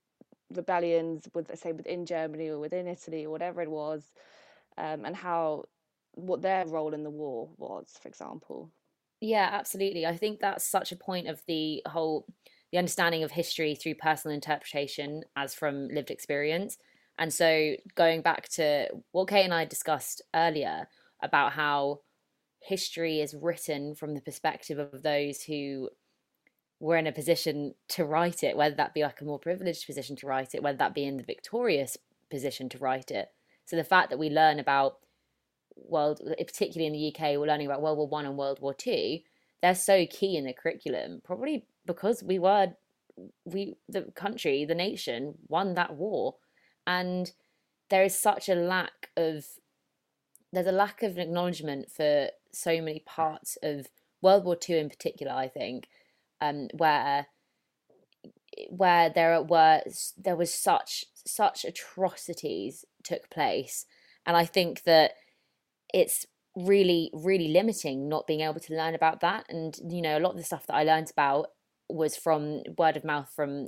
[0.53, 4.11] rebellions with say within Germany or within Italy or whatever it was,
[4.77, 5.65] um, and how
[6.13, 8.71] what their role in the war was, for example.
[9.19, 10.05] Yeah, absolutely.
[10.05, 12.27] I think that's such a point of the whole
[12.71, 16.77] the understanding of history through personal interpretation as from lived experience.
[17.17, 20.87] And so going back to what Kate and I discussed earlier
[21.23, 22.01] about how
[22.61, 25.89] history is written from the perspective of those who
[26.79, 30.15] were in a position to write it, whether that be like a more privileged position
[30.17, 31.97] to write it, whether that be in the victorious
[32.29, 33.29] position to write it.
[33.65, 34.99] So the fact that we learn about
[35.75, 38.73] world, uh, particularly in the UK, we're learning about World War One and World War
[38.73, 39.19] Two.
[39.61, 42.73] They're so key in the curriculum, probably because we were,
[43.45, 46.35] we the country, the nation won that war,
[46.85, 47.31] and
[47.89, 49.45] there is such a lack of,
[50.53, 53.87] there's a lack of acknowledgement for so many parts of
[54.21, 55.33] World War Two in particular.
[55.33, 55.87] I think,
[56.41, 57.27] um, where
[58.69, 59.81] where there were
[60.17, 63.85] there was such such atrocities took place,
[64.25, 65.11] and I think that
[65.93, 69.45] it's really really limiting not being able to learn about that.
[69.49, 71.47] And you know a lot of the stuff that i learned about
[71.89, 73.67] was from word of mouth from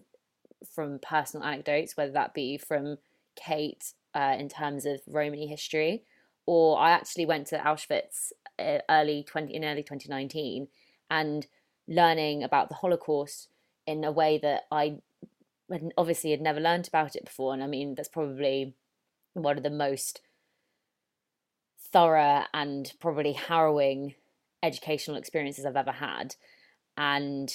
[0.73, 2.97] from personal anecdotes whether that be from
[3.35, 6.03] kate uh, in terms of romany history
[6.45, 10.67] or i actually went to auschwitz uh, early 20 in early 2019
[11.09, 11.47] and
[11.89, 13.49] learning about the holocaust
[13.85, 14.97] in a way that i
[15.97, 18.73] obviously had never learned about it before and i mean that's probably
[19.33, 20.21] one of the most
[21.91, 24.15] thorough and probably harrowing
[24.63, 26.35] educational experiences I've ever had.
[26.97, 27.51] And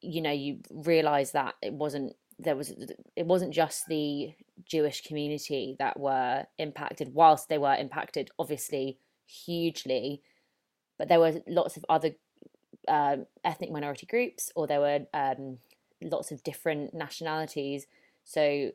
[0.00, 2.72] you know, you realize that it wasn't there was
[3.16, 4.32] it wasn't just the
[4.64, 10.22] Jewish community that were impacted, whilst they were impacted obviously hugely,
[10.98, 12.12] but there were lots of other
[12.88, 15.58] um, ethnic minority groups, or there were um,
[16.00, 17.86] lots of different nationalities.
[18.24, 18.70] So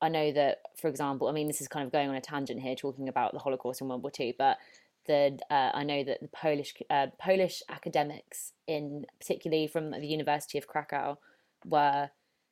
[0.00, 2.60] I know that, for example, I mean, this is kind of going on a tangent
[2.60, 4.58] here, talking about the Holocaust and World War Two, but
[5.06, 10.58] the uh, I know that the Polish uh, Polish academics, in particularly from the University
[10.58, 11.18] of Krakow,
[11.64, 12.10] were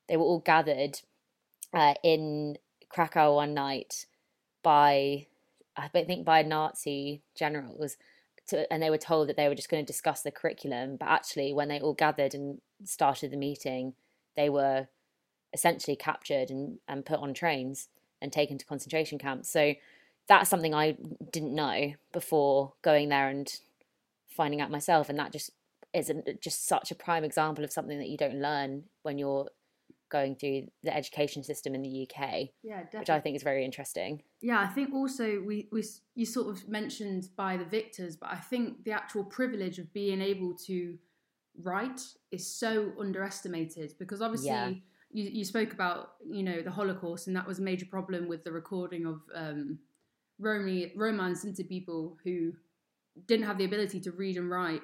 [0.08, 1.00] they were all gathered
[1.72, 4.06] uh, in Krakow one night
[4.62, 5.26] by
[5.76, 7.96] I think by Nazi generals.
[8.48, 11.08] To, and they were told that they were just going to discuss the curriculum, but
[11.08, 13.94] actually, when they all gathered and started the meeting,
[14.36, 14.88] they were
[15.52, 17.88] essentially captured and, and put on trains
[18.20, 19.50] and taken to concentration camps.
[19.50, 19.74] So
[20.28, 20.96] that's something I
[21.30, 23.52] didn't know before going there and
[24.28, 25.08] finding out myself.
[25.08, 25.50] And that just
[25.94, 29.48] is a, just such a prime example of something that you don't learn when you're
[30.08, 33.00] going through the education system in the UK, Yeah, definitely.
[33.00, 34.22] which I think is very interesting.
[34.40, 38.36] Yeah, I think also we, we you sort of mentioned by the victors, but I
[38.36, 40.98] think the actual privilege of being able to
[41.62, 44.68] write is so underestimated because obviously Yeah.
[45.10, 48.44] you, you spoke about you know the Holocaust and that was a major problem with
[48.44, 49.78] the recording of um,
[50.38, 52.52] Romy, Roma and Sinti people who
[53.26, 54.82] didn't have the ability to read and write.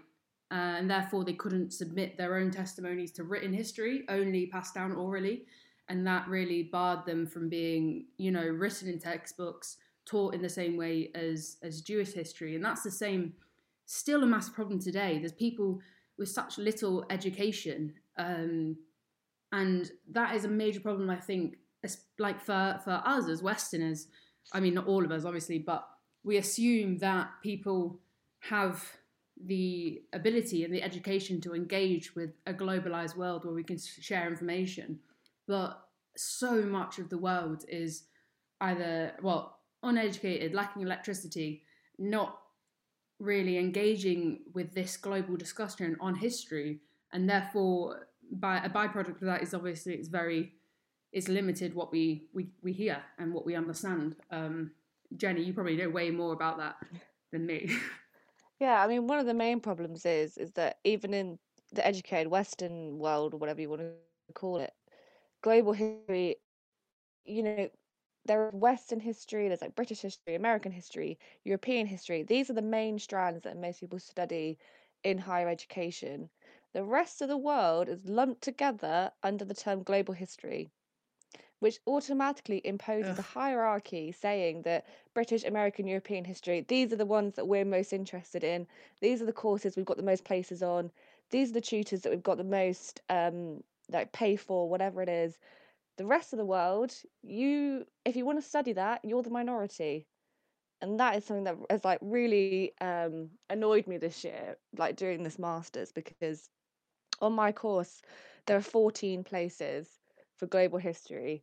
[0.50, 4.92] Uh, and therefore, they couldn't submit their own testimonies to written history, only passed down
[4.92, 5.46] orally.
[5.88, 9.76] And that really barred them from being you know written in textbooks
[10.06, 12.54] taught in the same way as as jewish history.
[12.54, 13.34] And that's the same
[13.86, 15.18] still a massive problem today.
[15.18, 15.80] There's people
[16.16, 18.76] with such little education um,
[19.52, 21.56] and that is a major problem i think
[22.18, 24.08] like for for us as westerners.
[24.52, 25.86] I mean not all of us obviously but
[26.22, 28.00] we assume that people
[28.40, 28.82] have
[29.42, 34.28] the ability and the education to engage with a globalized world where we can share
[34.28, 34.98] information.
[35.46, 35.84] But
[36.16, 38.04] so much of the world is
[38.60, 41.62] either well uneducated lacking electricity
[41.98, 42.38] not
[43.18, 46.80] really engaging with this global discussion on history
[47.12, 50.52] and therefore by a byproduct of that is obviously it's very
[51.12, 54.16] it's limited what we we, we hear and what we understand.
[54.30, 54.70] Um
[55.16, 56.76] jenny you probably know way more about that
[57.30, 57.70] than me
[58.60, 61.38] Yeah, I mean, one of the main problems is is that even in
[61.72, 64.36] the educated Western world, or whatever you want to call it,
[65.42, 66.36] global history,
[67.24, 67.70] you know,
[68.24, 72.22] there is Western history, there's like British history, American history, European history.
[72.22, 74.58] These are the main strands that most people study
[75.02, 76.30] in higher education.
[76.72, 80.72] The rest of the world is lumped together under the term global history,
[81.64, 87.36] which automatically imposes a hierarchy saying that British, American, European history, these are the ones
[87.36, 88.66] that we're most interested in.
[89.00, 90.90] These are the courses we've got the most places on.
[91.30, 95.08] These are the tutors that we've got the most um like pay for, whatever it
[95.08, 95.38] is.
[95.96, 100.06] The rest of the world, you if you want to study that, you're the minority.
[100.82, 105.22] And that is something that has like really um annoyed me this year, like doing
[105.22, 106.50] this masters, because
[107.22, 108.02] on my course
[108.44, 109.98] there are 14 places
[110.36, 111.42] for global history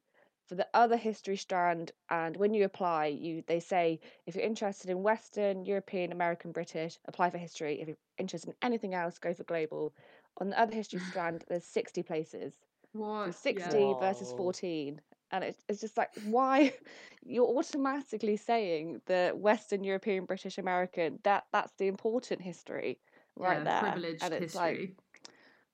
[0.52, 4.90] for the other history strand and when you apply you they say if you're interested
[4.90, 7.80] in western european american british apply for history.
[7.80, 9.94] If you're interested in anything else go for global.
[10.42, 12.56] On the other history strand there's 60 places.
[12.94, 13.34] So what?
[13.34, 15.00] 60 versus 14
[15.32, 16.74] and it's, it's just like why
[17.26, 23.00] you're automatically saying that western european british american that that's the important history
[23.38, 24.60] right yeah, there privileged and it's history.
[24.60, 24.96] like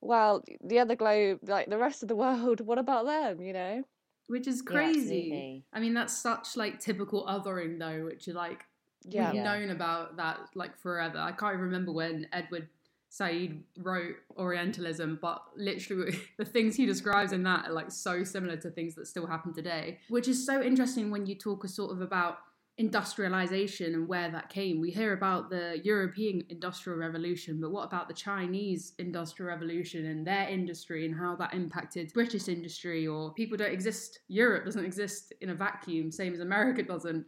[0.01, 3.83] well the other globe like the rest of the world what about them you know
[4.27, 5.63] which is crazy absolutely.
[5.73, 8.65] i mean that's such like typical othering though which is like
[9.05, 9.43] yeah we've Yeah.
[9.43, 11.17] known about that like forever.
[11.19, 12.67] I can't even remember when Edward
[13.09, 18.57] Said wrote Orientalism, but literally the things he describes in that are like so similar
[18.57, 21.91] to things that still happen today, which is so interesting when you talk a sort
[21.93, 22.39] of about
[22.77, 24.79] industrialization and where that came.
[24.79, 30.25] We hear about the European Industrial Revolution, but what about the Chinese Industrial Revolution and
[30.25, 35.33] their industry and how that impacted British industry or people don't exist, Europe doesn't exist
[35.41, 37.25] in a vacuum, same as America doesn't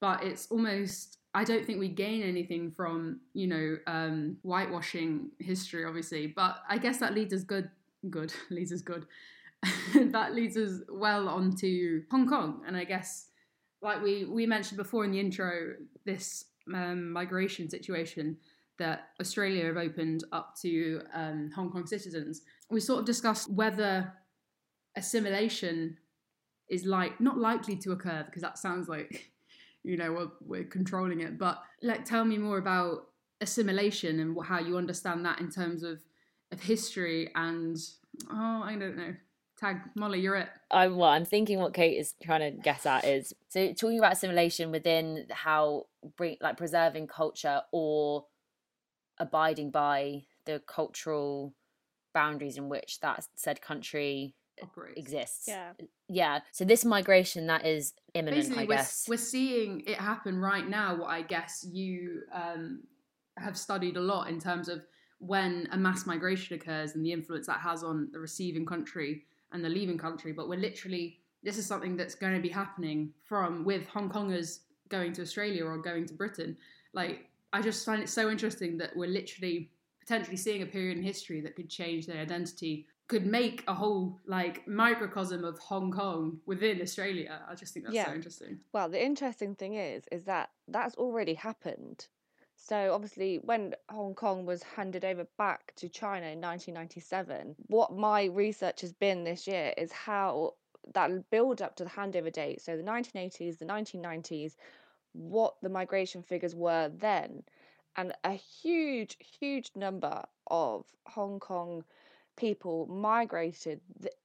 [0.00, 5.84] but it's almost I don't think we gain anything from you know um, whitewashing history,
[5.84, 6.28] obviously.
[6.28, 7.70] But I guess that leads us good,
[8.10, 9.06] good leads us good.
[10.12, 13.27] that leads us well onto Hong Kong, and I guess
[13.82, 18.36] like we we mentioned before in the intro, this um, migration situation
[18.78, 22.42] that Australia have opened up to um, Hong Kong citizens.
[22.70, 24.12] We sort of discussed whether
[24.96, 25.96] assimilation
[26.68, 29.30] is like not likely to occur because that sounds like
[29.84, 33.06] you know we're, we're controlling it but like tell me more about
[33.40, 36.00] assimilation and how you understand that in terms of
[36.50, 37.76] of history and
[38.30, 39.14] oh i don't know
[39.58, 43.04] tag molly you're it I'm well, I'm thinking what Kate is trying to get at
[43.04, 48.26] is so talking about assimilation within how bring like preserving culture or
[49.18, 51.54] abiding by the cultural
[52.12, 55.48] boundaries in which that said country operates exists.
[55.48, 55.72] Yeah.
[56.08, 56.40] Yeah.
[56.52, 59.06] So this migration that is imminent, basically I we're, guess.
[59.08, 62.82] we're seeing it happen right now what i guess you um,
[63.36, 64.84] have studied a lot in terms of
[65.20, 69.64] when a mass migration occurs and the influence that has on the receiving country and
[69.64, 73.64] the leaving country but we're literally this is something that's going to be happening from
[73.64, 76.56] with hong kongers going to australia or going to britain
[76.92, 79.70] like i just find it so interesting that we're literally
[80.00, 84.18] potentially seeing a period in history that could change their identity could make a whole
[84.26, 87.40] like microcosm of Hong Kong within Australia.
[87.48, 88.58] I just think that's so interesting.
[88.72, 92.06] Well, the interesting thing is, is that that's already happened.
[92.60, 98.24] So obviously, when Hong Kong was handed over back to China in 1997, what my
[98.24, 100.54] research has been this year is how
[100.92, 104.56] that build up to the handover date, so the 1980s, the 1990s,
[105.12, 107.42] what the migration figures were then,
[107.96, 111.84] and a huge, huge number of Hong Kong
[112.36, 113.80] people migrated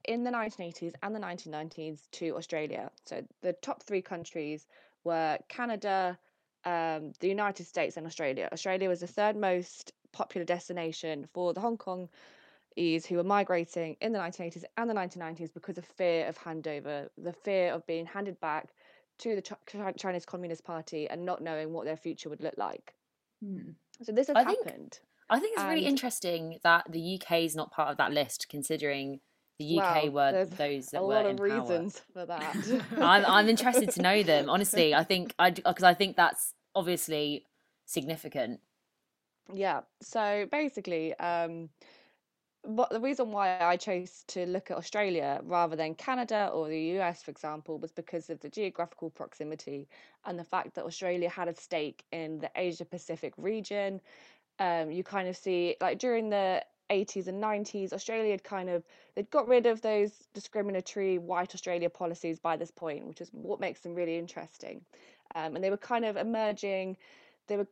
[0.05, 2.91] in the 1980s and the 1990s to Australia.
[3.05, 4.67] So the top three countries
[5.03, 6.17] were Canada,
[6.65, 8.49] um, the United States, and Australia.
[8.51, 12.09] Australia was the third most popular destination for the Hong Kong
[12.75, 17.33] who were migrating in the 1980s and the 1990s because of fear of handover, the
[17.33, 18.69] fear of being handed back
[19.19, 22.95] to the Ch- Chinese Communist Party and not knowing what their future would look like.
[23.43, 23.71] Hmm.
[24.01, 24.99] So this has I think- happened.
[25.29, 29.19] I think it's really interesting that the UK is not part of that list, considering
[29.59, 31.83] the UK were those A that were lot in of power.
[31.83, 32.57] reasons for that.
[33.01, 34.49] I'm I'm interested to know them.
[34.49, 37.47] Honestly, I think I because I think that's obviously
[37.85, 38.61] significant.
[39.53, 39.81] Yeah.
[40.01, 41.69] So basically, um,
[42.63, 46.99] what the reason why I chose to look at Australia rather than Canada or the
[46.99, 49.87] US, for example, was because of the geographical proximity
[50.25, 53.99] and the fact that Australia had a stake in the Asia Pacific region.
[54.59, 58.83] Um, you kind of see, like during the 80s and 90s, Australia had kind of
[59.15, 63.59] they'd got rid of those discriminatory white Australia policies by this point, which is what
[63.59, 64.81] makes them really interesting.
[65.35, 66.97] Um, and they were kind of emerging.
[67.47, 67.67] They were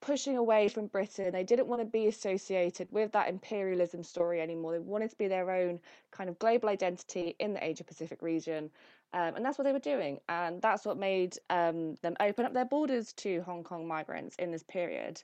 [0.00, 1.32] pushing away from Britain.
[1.32, 4.72] They didn't want to be associated with that imperialism story anymore.
[4.72, 5.80] They wanted to be their own
[6.10, 8.70] kind of global identity in the Asia Pacific region.
[9.12, 10.20] Um, and that's what they were doing.
[10.28, 14.50] And that's what made um, them open up their borders to Hong Kong migrants in
[14.50, 15.22] this period.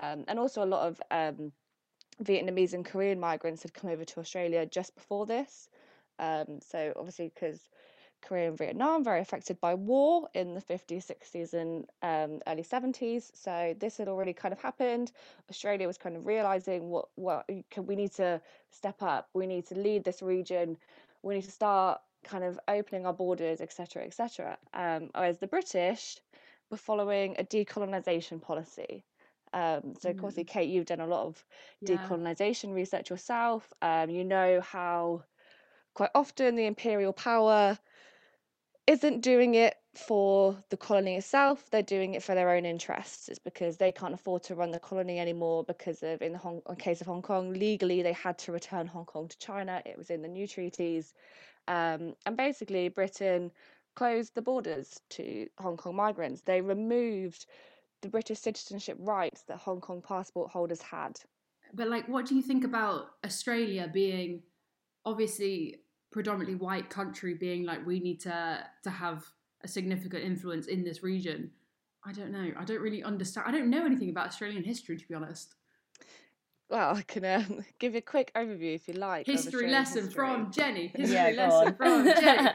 [0.00, 1.52] Um, and also, a lot of um,
[2.22, 5.68] Vietnamese and Korean migrants had come over to Australia just before this.
[6.18, 7.68] Um, so, obviously, because
[8.22, 13.30] Korea and Vietnam very affected by war in the 50s, 60s, and um, early 70s.
[13.34, 15.12] So this had already kind of happened.
[15.48, 18.40] Australia was kind of realizing what what we need to
[18.70, 19.28] step up.
[19.34, 20.76] We need to lead this region.
[21.22, 24.58] We need to start kind of opening our borders, etc., etc.
[24.74, 26.18] Um, whereas the British
[26.70, 29.04] were following a decolonization policy.
[29.52, 31.44] Um, so, of course, Kate, you've done a lot of
[31.80, 31.96] Yeah.
[31.98, 33.72] decolonization research yourself.
[33.82, 35.24] Um, you know how
[35.94, 37.78] quite often the imperial power
[38.86, 43.28] isn't doing it for the colony itself they're doing it for their own interests.
[43.28, 46.62] It's because they can't afford to run the colony anymore because of in the hong
[46.68, 49.82] in case of hong kong legally they had to return hong kong to china.
[49.84, 51.12] It was in the new treaties.
[51.68, 53.50] Um, and basically britain
[53.96, 56.42] closed the borders to hong kong migrants.
[56.42, 57.46] They removed
[58.02, 61.18] the british citizenship rights that hong kong passport holders had
[61.72, 64.42] But like, what do you think about Australia being
[65.04, 69.24] obviously predominantly white country, being like we need to to have
[69.62, 71.50] a significant influence in this region?
[72.04, 72.48] I don't know.
[72.58, 73.46] I don't really understand.
[73.46, 75.54] I don't know anything about Australian history, to be honest.
[76.70, 80.14] well i can um, give you a quick overview if you like History lesson history.
[80.14, 80.86] from Jenny.
[80.96, 81.74] History Yeah, lesson on.
[81.80, 82.48] from Jenny.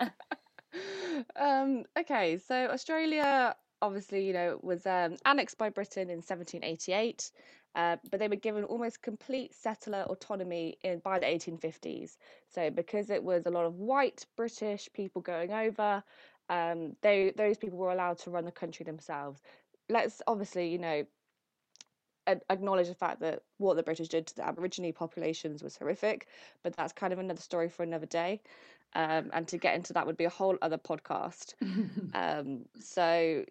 [1.48, 7.32] um, okay, so Australia obviously, you know, was um, annexed by Britain in 1788,
[7.76, 12.18] uh, but they were given almost complete settler autonomy in by the 1850s.
[12.50, 16.04] So because it was a lot of white British people going over,
[16.50, 19.42] um, they those people were allowed to run the country themselves.
[19.90, 21.06] Let's obviously, you know,
[22.50, 26.28] acknowledge the fact that what the British did to the Aborigine populations was horrific,
[26.64, 28.42] but that's kind of another story for another day.
[28.94, 31.54] Um, and to get into that would be a whole other podcast.
[32.14, 33.44] Um, so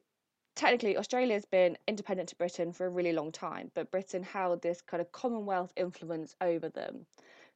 [0.55, 4.81] technically, Australia's been independent to Britain for a really long time, but Britain held this
[4.81, 7.07] kind of Commonwealth influence over them.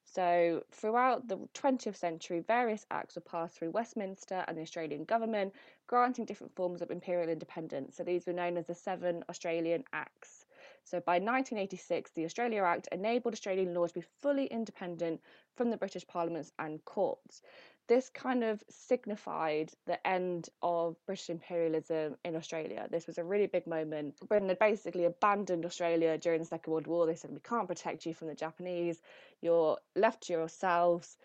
[0.05, 5.53] So throughout the 20th century, various acts were passed through Westminster and the Australian government,
[5.87, 7.97] granting different forms of imperial independence.
[7.97, 10.47] So these were known as the Seven Australian Acts.
[10.85, 15.21] So by 1986, the Australia Act enabled Australian law to be fully independent
[15.55, 17.43] from the British parliaments and courts.
[17.89, 22.87] This kind of signified the end of British imperialism in Australia.
[22.91, 24.21] This was a really big moment.
[24.29, 27.07] Britain had basically abandoned Australia during the Second World War.
[27.07, 29.01] They said, We can't protect you from the Japanese,
[29.41, 31.17] you're left to yourselves.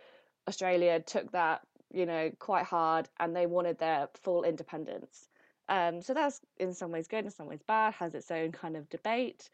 [0.47, 1.61] Australia took that,
[1.91, 5.27] you know, quite hard and they wanted their full independence.
[5.69, 8.75] Um, so that's in some ways good, in some ways bad, has its own kind
[8.75, 9.49] of debate.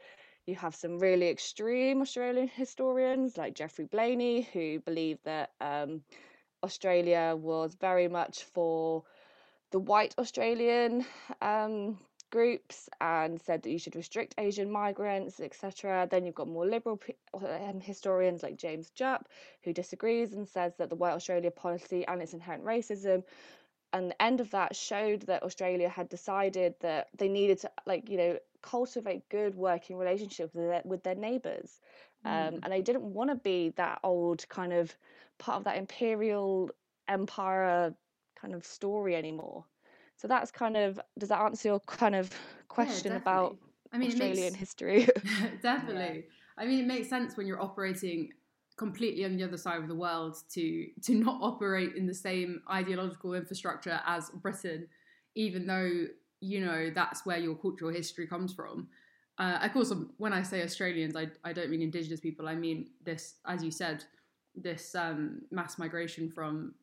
[0.45, 6.01] You have some really extreme Australian historians like Geoffrey Blainey who believe that um,
[6.63, 9.03] Australia was very much for
[9.71, 11.05] the white Australian
[11.41, 11.97] um,
[12.31, 16.07] groups and said that you should restrict Asian migrants, etc.
[16.09, 16.99] Then you've got more liberal
[17.33, 19.27] um, historians like James Jupp,
[19.63, 23.23] who disagrees and says that the White Australia policy and its inherent racism
[23.93, 28.09] and the end of that showed that Australia had decided that they needed to, like,
[28.09, 31.79] you know, cultivate good working relationships with their, with their neighbors.
[32.25, 32.59] Um, mm.
[32.63, 34.95] And they didn't want to be that old kind of
[35.37, 36.69] part of that imperial
[37.07, 37.93] empire
[38.39, 39.65] kind of story anymore.
[40.17, 42.29] So that's kind of, does that answer your kind of
[42.67, 43.57] question yeah, about
[43.93, 45.07] I mean, Australian makes, history?
[45.61, 46.25] definitely.
[46.25, 46.31] Yeah.
[46.57, 48.29] I mean, it makes sense when you're operating
[48.77, 52.61] completely on the other side of the world to to not operate in the same
[52.71, 54.87] ideological infrastructure as Britain,
[55.35, 56.05] even though
[56.41, 58.87] you know that's where your cultural history comes from.
[59.37, 62.47] Uh, of course, um, when I say Australians, I, I don't mean Indigenous people.
[62.47, 64.03] I mean this, as you said,
[64.55, 66.73] this um, mass migration from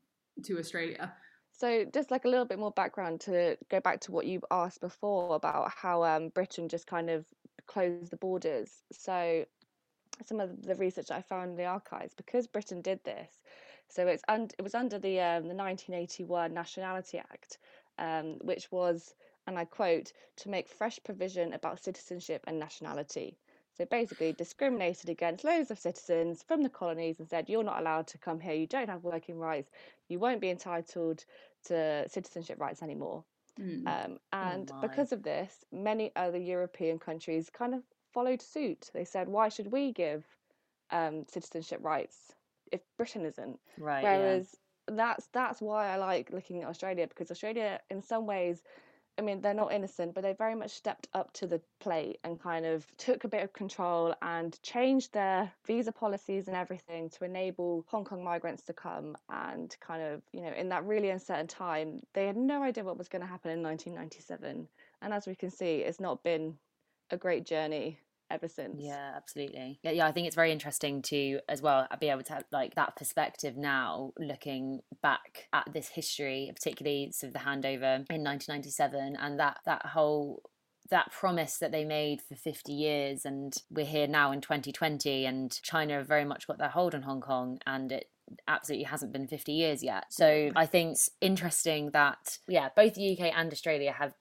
[0.44, 1.12] to Australia.
[1.52, 4.80] So, just like a little bit more background to go back to what you asked
[4.80, 7.26] before about how um, Britain just kind of
[7.66, 8.82] closed the borders.
[8.92, 9.44] So,
[10.24, 13.42] some of the research I found in the archives because Britain did this.
[13.88, 17.59] So it's un- it was under the um, the 1981 Nationality Act,
[17.98, 19.14] um, which was,
[19.47, 23.36] and I quote, to make fresh provision about citizenship and nationality.
[23.76, 28.07] So basically, discriminated against loads of citizens from the colonies and said, you're not allowed
[28.09, 29.70] to come here, you don't have working rights,
[30.09, 31.24] you won't be entitled
[31.66, 33.24] to citizenship rights anymore.
[33.61, 33.86] Mm.
[33.86, 37.82] Um, oh and oh because of this, many other European countries kind of
[38.12, 38.90] followed suit.
[38.94, 40.24] They said, why should we give
[40.90, 42.16] um, citizenship rights
[42.72, 43.59] if Britain isn't?
[43.78, 44.03] Right.
[44.03, 44.55] Whereas
[44.88, 44.94] yeah.
[44.97, 48.62] that's that's why I like looking at Australia because Australia, in some ways,
[49.18, 52.40] I mean, they're not innocent, but they very much stepped up to the plate and
[52.40, 57.24] kind of took a bit of control and changed their visa policies and everything to
[57.24, 59.16] enable Hong Kong migrants to come.
[59.30, 62.98] And kind of, you know, in that really uncertain time, they had no idea what
[62.98, 64.68] was going to happen in 1997.
[65.00, 66.58] And as we can see, it's not been
[67.10, 67.98] a great journey
[68.31, 68.77] ever since.
[68.79, 69.79] Yeah, absolutely.
[69.83, 72.74] Yeah, yeah, I think it's very interesting to as well be able to have like
[72.74, 79.16] that perspective now, looking back at this history, particularly sort of the handover in 1997
[79.20, 80.43] and that that whole
[80.91, 85.61] that promise that they made for 50 years and we're here now in 2020 and
[85.62, 88.07] China have very much got their hold on Hong Kong and it
[88.49, 90.05] absolutely hasn't been 50 years yet.
[90.11, 94.14] So I think it's interesting that yeah, both the UK and Australia have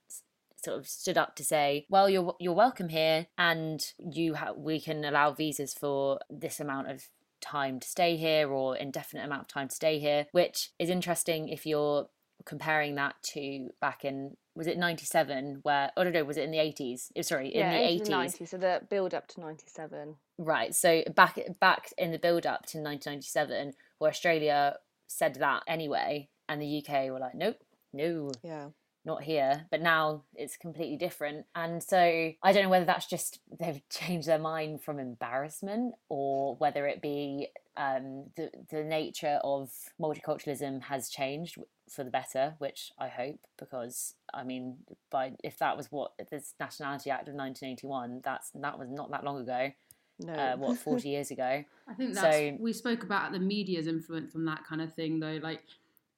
[0.56, 4.80] sort of stood up to say, well, you're you're welcome here, and you ha- we
[4.80, 7.08] can allow visas for this amount of
[7.40, 11.48] time to stay here or indefinite amount of time to stay here, which is interesting
[11.48, 12.08] if you're
[12.44, 16.50] comparing that to back in was it 97 where oh no no was it in
[16.50, 20.16] the 80s oh, sorry yeah, in the 80s 90, so the build up to 97
[20.38, 24.76] right so back back in the build up to 1997 where australia
[25.08, 27.56] said that anyway and the uk were like nope
[27.92, 28.30] no.
[28.42, 28.68] Yeah
[29.06, 33.38] not here but now it's completely different and so i don't know whether that's just
[33.60, 37.48] they've changed their mind from embarrassment or whether it be
[37.78, 41.58] um, the, the nature of multiculturalism has changed
[41.90, 44.78] for the better which i hope because i mean
[45.10, 49.24] by if that was what this nationality act of 1981 that's that was not that
[49.24, 49.70] long ago
[50.18, 50.32] no.
[50.32, 54.34] Uh, what 40 years ago i think that's so, we spoke about the media's influence
[54.34, 55.62] on that kind of thing though like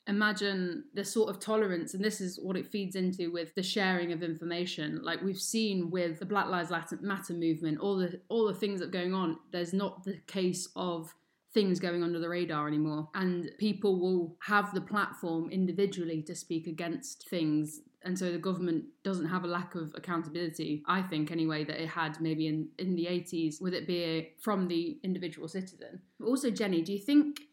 [0.08, 4.10] imagine the sort of tolerance and this is what it feeds into with the sharing
[4.12, 5.00] of information.
[5.02, 6.70] Like we've seen with the black lives
[7.02, 10.68] matter movement all the all the things that are going on there's not the case
[10.74, 11.14] of
[11.54, 13.08] things going under the radar anymore.
[13.14, 17.80] And people will have the platform individually to speak against things.
[18.02, 21.88] And so the government doesn't have a lack of accountability i think anyway that it
[21.88, 26.00] had maybe in in the 80s with it being from the individual citizen.
[26.24, 27.47] Also jenny do you think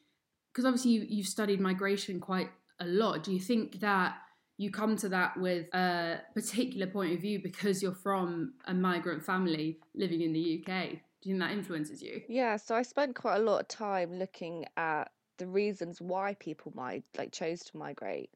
[0.56, 2.50] because obviously you, you've studied migration quite
[2.80, 3.24] a lot.
[3.24, 4.16] Do you think that
[4.58, 9.22] you come to that with a particular point of view because you're from a migrant
[9.22, 10.92] family living in the UK?
[11.22, 12.22] Do you think that influences you?
[12.30, 16.72] Yeah, so I spent quite a lot of time looking at the reasons why people
[16.74, 18.30] might like chose to migrate.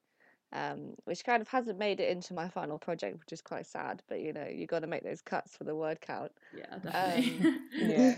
[0.51, 4.01] Um, which kind of hasn't made it into my final project, which is quite sad.
[4.09, 6.31] But you know, you got to make those cuts for the word count.
[6.57, 7.47] Yeah, definitely.
[7.47, 8.15] Um, yeah.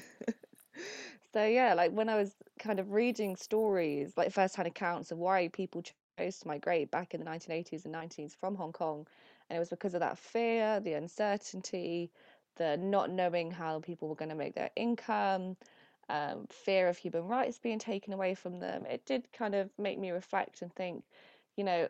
[1.34, 5.48] So yeah, like when I was kind of reading stories, like first-hand accounts of why
[5.48, 9.08] people chose to migrate back in the 1980s and 90s from Hong Kong,
[9.50, 12.12] and it was because of that fear, the uncertainty,
[12.58, 15.56] the not knowing how people were going to make their income,
[16.10, 18.86] um, fear of human rights being taken away from them.
[18.86, 21.06] It did kind of make me reflect and think,
[21.56, 21.88] you know,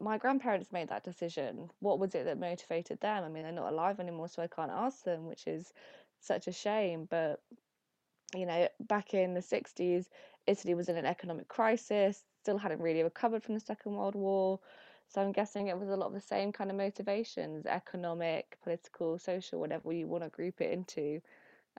[0.00, 1.70] my grandparents made that decision.
[1.80, 3.22] What was it that motivated them?
[3.22, 5.72] I mean, they're not alive anymore, so I can't ask them, which is
[6.20, 7.04] such a shame.
[7.04, 7.40] But
[8.34, 10.06] you know, back in the 60s,
[10.46, 14.60] Italy was in an economic crisis, still hadn't really recovered from the Second World War.
[15.08, 19.18] So I'm guessing it was a lot of the same kind of motivations economic, political,
[19.18, 21.20] social, whatever you want to group it into.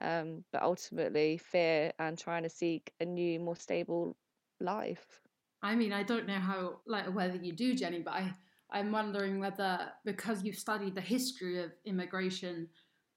[0.01, 4.17] Um, but ultimately, fear and trying to seek a new, more stable
[4.59, 5.21] life.
[5.61, 8.33] I mean, I don't know how, like, whether you do, Jenny, but I,
[8.71, 12.67] I'm wondering whether because you've studied the history of immigration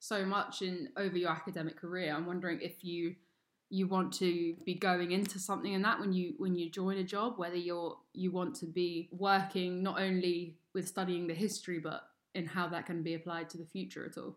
[0.05, 3.15] so much in over your academic career, I'm wondering if you
[3.71, 7.03] you want to be going into something in that when you when you join a
[7.03, 12.03] job whether you're you want to be working not only with studying the history but
[12.35, 14.37] in how that can be applied to the future at all.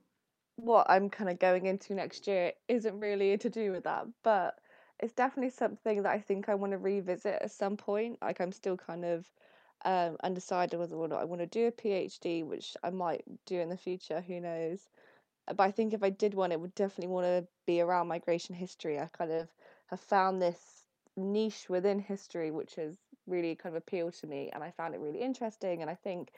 [0.56, 4.56] What i'm kind of going into next year isn't really to do with that but
[5.00, 8.18] it's definitely something that i think i want to revisit at some point.
[8.22, 9.30] Like i'm still kind of
[9.86, 13.60] um, undecided whether or not i want to do a phd which i might do
[13.60, 14.90] in the future who knows
[15.48, 18.08] Uh, but I think if I did one, it would definitely want to be around
[18.08, 19.00] migration history.
[19.00, 19.48] I kind of
[19.88, 20.84] have found this
[21.16, 25.02] niche within history, which has really kind of appealed to me, and I found it
[25.02, 25.82] really interesting.
[25.82, 26.32] And I think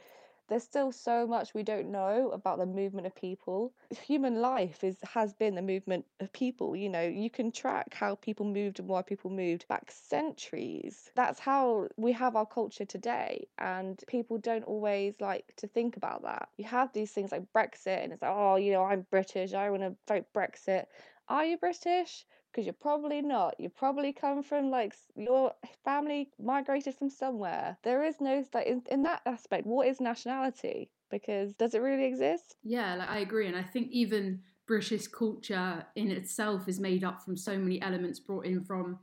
[0.50, 3.74] there's still so much we don't know about the movement of people.
[4.06, 6.76] Human life is has been the movement of people.
[6.76, 11.12] You know, you can track how people moved and why people moved back centuries.
[11.16, 16.24] That's how we have our culture today, and people don't always like to think about
[16.24, 16.50] that.
[16.58, 19.70] You have these things like Brexit, and it's like, oh, you know, I'm British, I
[19.70, 20.86] want to vote Brexit.
[21.28, 22.26] Are you British?
[22.60, 23.56] Because you're probably not.
[23.58, 25.54] You probably come from like your
[25.86, 27.78] family migrated from somewhere.
[27.84, 29.66] There is no like in, in that aspect.
[29.66, 30.90] What is nationality?
[31.10, 32.58] Because does it really exist?
[32.64, 37.24] Yeah, like, I agree, and I think even British culture in itself is made up
[37.24, 39.00] from so many elements brought in from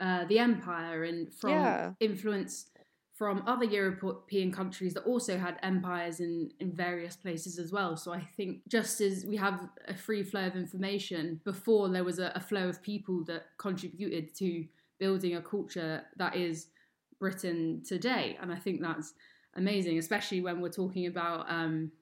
[0.00, 1.92] uh, the empire and from Yeah.
[2.00, 2.70] influence
[3.16, 7.96] from other European countries that also had empires in, in various places as well.
[7.96, 12.18] So I think just as we have a free flow of information, before there was
[12.18, 14.66] a, a flow of people that contributed to
[14.98, 16.66] building a culture that is
[17.18, 18.36] Britain today.
[18.40, 19.14] And I think that's
[19.54, 21.92] amazing, especially when we're talking about um,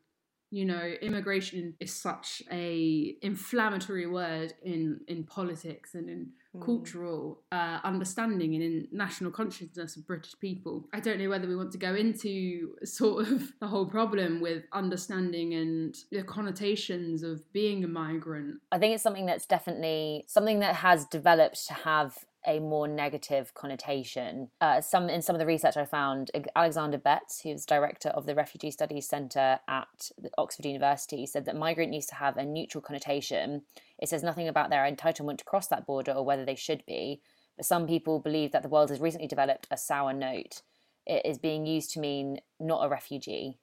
[0.50, 6.30] you know immigration is such a inflammatory word in in politics and in.
[6.60, 10.88] Cultural uh, understanding and in national consciousness of british people.
[10.92, 14.64] I don't know whether we want to go into sort of the whole problem with
[14.72, 18.60] understanding and the connotations of being a migrant.
[18.70, 22.16] I think it's something that's definitely something that has developed to have
[22.46, 24.48] a more negative connotation.
[24.60, 28.34] Uh, some in some of the research I found, Alexander Betts, who's director of the
[28.34, 33.62] Refugee Studies Centre at Oxford University, said that migrant needs to have a neutral connotation.
[33.98, 37.20] It says nothing about their entitlement to cross that border or whether they should be.
[37.56, 40.62] But some people believe that the world has recently developed a sour note.
[41.06, 43.58] It is being used to mean not a refugee.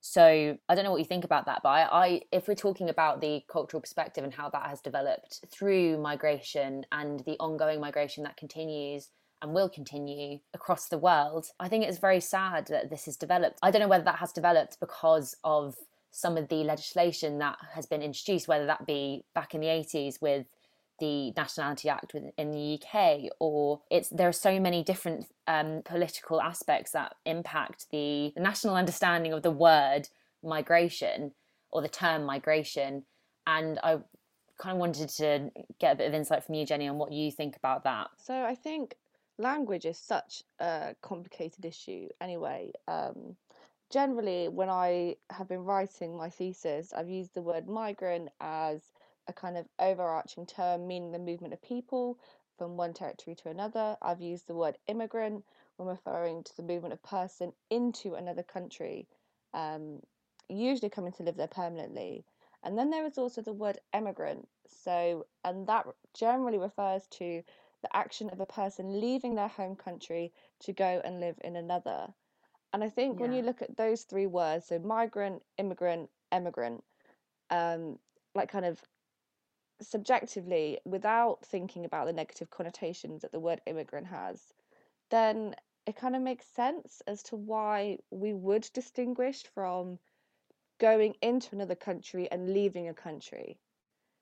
[0.00, 2.88] So I don't know what you think about that, but I, I, if we're talking
[2.88, 8.22] about the cultural perspective and how that has developed through migration and the ongoing migration
[8.24, 9.10] that continues
[9.42, 13.58] and will continue across the world, I think it's very sad that this has developed.
[13.62, 15.74] I don't know whether that has developed because of
[16.10, 20.20] some of the legislation that has been introduced, whether that be back in the 80s
[20.22, 20.46] with
[20.98, 26.40] the Nationality Act in the UK, or it's there are so many different um, political
[26.40, 30.08] aspects that impact the, the national understanding of the word
[30.42, 31.32] migration
[31.70, 33.04] or the term migration.
[33.46, 33.98] And I
[34.58, 37.30] kind of wanted to get a bit of insight from you, Jenny, on what you
[37.30, 38.08] think about that.
[38.16, 38.96] So I think
[39.38, 42.72] language is such a complicated issue anyway.
[42.86, 43.36] Um,
[43.90, 48.82] generally, when I have been writing my thesis, I've used the word migrant as
[49.28, 52.18] a kind of overarching term meaning the movement of people
[52.56, 53.96] from one territory to another.
[54.02, 55.44] I've used the word immigrant
[55.76, 59.06] when referring to the movement of person into another country,
[59.54, 60.00] um,
[60.48, 62.24] usually coming to live there permanently.
[62.64, 64.48] And then there is also the word emigrant.
[64.66, 67.42] So, and that generally refers to
[67.82, 72.08] the action of a person leaving their home country to go and live in another.
[72.72, 76.82] And I think when you look at those three words, so migrant, immigrant, emigrant,
[77.50, 77.98] um,
[78.34, 78.82] like kind of
[79.80, 84.52] subjectively, without thinking about the negative connotations that the word immigrant has,
[85.10, 85.54] then
[85.86, 89.98] it kind of makes sense as to why we would distinguish from
[90.78, 93.58] going into another country and leaving a country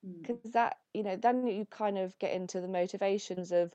[0.05, 0.31] Mm.
[0.33, 3.73] because that you know then you kind of get into the motivations of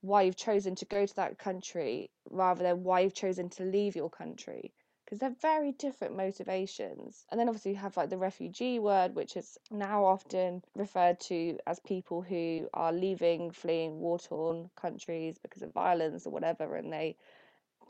[0.00, 3.96] why you've chosen to go to that country rather than why you've chosen to leave
[3.96, 4.72] your country
[5.10, 9.36] because they're very different motivations and then obviously you have like the refugee word which
[9.36, 15.74] is now often referred to as people who are leaving fleeing war-torn countries because of
[15.74, 17.16] violence or whatever and they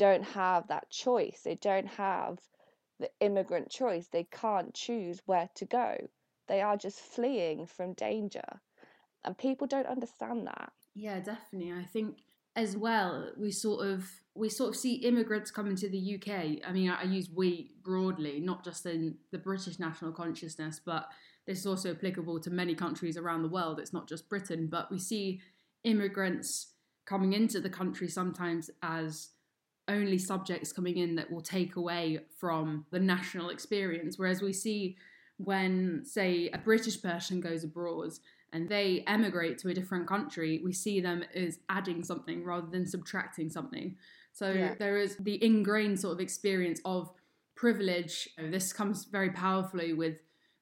[0.00, 1.42] don't have that choice.
[1.44, 2.38] They don't have
[2.98, 4.08] the immigrant choice.
[4.08, 6.08] They can't choose where to go.
[6.48, 8.60] They are just fleeing from danger
[9.24, 10.72] and people don't understand that.
[10.94, 11.72] Yeah, definitely.
[11.72, 12.16] I think
[12.56, 16.66] as well, we sort of we sort of see immigrants coming to the UK.
[16.66, 21.08] I mean, I, I use we broadly, not just in the British national consciousness, but
[21.46, 23.80] this is also applicable to many countries around the world.
[23.80, 25.40] It's not just Britain, but we see
[25.84, 26.74] immigrants
[27.06, 29.30] coming into the country sometimes as
[29.88, 34.18] only subjects coming in that will take away from the national experience.
[34.18, 34.96] Whereas we see
[35.38, 38.12] when, say, a British person goes abroad
[38.52, 42.86] and they emigrate to a different country, we see them as adding something rather than
[42.86, 43.96] subtracting something.
[44.32, 44.74] So Yeah.
[44.78, 47.12] there is the ingrained sort of experience of
[47.54, 48.28] privilege.
[48.38, 50.18] This comes very powerfully with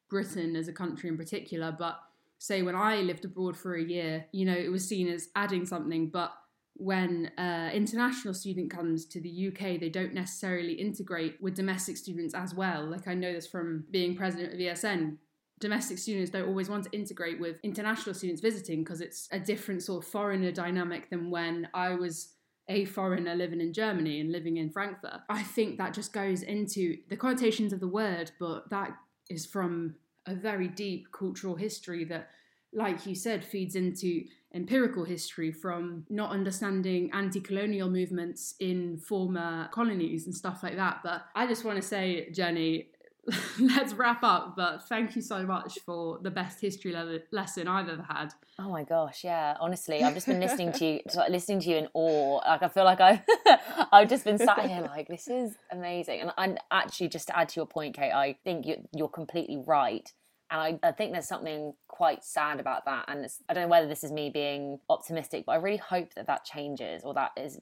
[0.09, 2.01] Britain as a country in particular, but
[2.39, 5.67] say when I lived abroad for a year, you know, it was seen as adding
[5.67, 6.33] something, but
[6.75, 12.35] when an international student comes to the UK, they don't necessarily integrate with domestic students
[12.35, 12.85] as well.
[12.85, 15.19] Like I know this from being president of ESN.
[15.59, 19.83] Domestic students don't always want to integrate with international students visiting because it's a different
[19.83, 22.35] sort of foreigner dynamic than when I was
[22.69, 25.21] a foreigner living in Germany and living in Frankfurt.
[25.29, 28.93] I think that just goes into the connotations of the word, but that
[29.31, 29.95] is from
[30.27, 32.29] a very deep cultural history that,
[32.73, 39.69] like you said, feeds into empirical history from not understanding anti colonial movements in former
[39.73, 41.01] colonies and stuff like that.
[41.03, 42.89] But I just want to say, Jenny,
[43.61, 44.55] let's wrap up.
[44.57, 48.35] But thank you so much for the best history le- lesson I've ever had.
[48.59, 49.57] Oh my gosh, yeah.
[49.61, 52.41] Honestly, I've just been listening to you, like, listening to you in awe.
[52.47, 53.23] Like I feel like I,
[53.93, 56.21] I've just been sat here like this is amazing.
[56.21, 59.63] And, and actually, just to add to your point, Kate, I think you, you're completely
[59.65, 60.11] right.
[60.51, 63.07] And I, I think there's something quite sad about that.
[63.09, 66.15] And it's, I don't know whether this is me being optimistic, but I really hope
[66.15, 67.59] that that changes or that is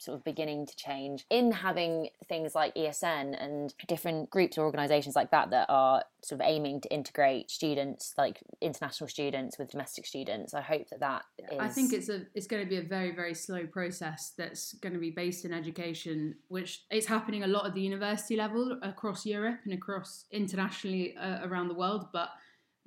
[0.00, 5.14] sort of beginning to change in having things like ESN and different groups or organizations
[5.14, 10.06] like that that are sort of aiming to integrate students, like international students with domestic
[10.06, 10.54] students.
[10.54, 11.58] I hope that that is.
[11.58, 14.94] I think it's a it's going to be a very very slow process that's going
[14.94, 19.26] to be based in education, which is happening a lot at the university level across
[19.26, 22.30] Europe and across internationally uh, around the world, but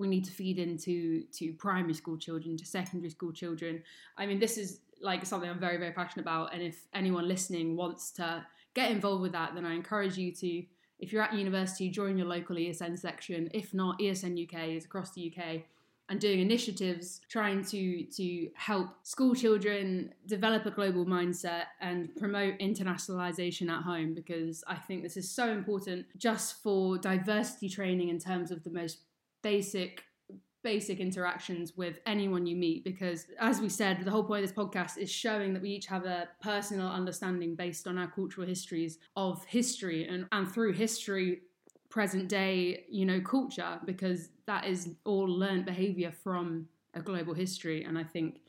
[0.03, 3.81] we need to feed into to primary school children, to secondary school children.
[4.17, 7.77] I mean, this is like something I'm very very passionate about, and if anyone listening
[7.77, 10.63] wants to get involved with that, then I encourage you to.
[10.99, 13.49] If you're at university, join your local ESN section.
[13.53, 15.63] If not, ESN UK is across the UK
[16.09, 22.57] and doing initiatives trying to to help school children develop a global mindset and promote
[22.59, 28.19] internationalization at home because I think this is so important just for diversity training in
[28.19, 28.99] terms of the most
[29.43, 30.03] basic
[30.63, 34.57] basic interactions with anyone you meet because as we said the whole point of this
[34.57, 38.97] podcast is showing that we each have a personal understanding based on our cultural histories
[39.17, 41.41] of history and, and through history
[41.89, 47.83] present day you know culture because that is all learned behavior from a global history.
[47.83, 48.39] And i think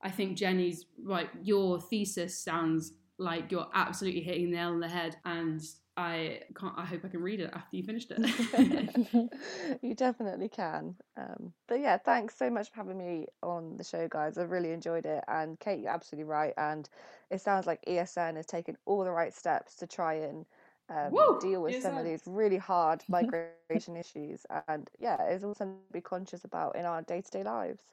[0.00, 4.88] i think jenny's right your thesis sounds like you're absolutely hitting the nail on the
[4.88, 5.60] head and
[5.96, 8.20] i can't i hope i can read it after you finished it
[9.82, 10.94] you definitely can.
[11.16, 14.38] Um, but yeah, thanks so much for having me on the show, guys.
[14.38, 15.24] I've really enjoyed it.
[15.28, 16.52] And Kate, you're absolutely right.
[16.56, 16.88] And
[17.30, 20.46] it sounds like ESN has taken all the right steps to try and
[20.90, 21.38] um, Woo!
[21.38, 24.46] deal with some of these really hard migration issues.
[24.68, 27.84] And yeah, it's also something to be conscious about in our day to day lives.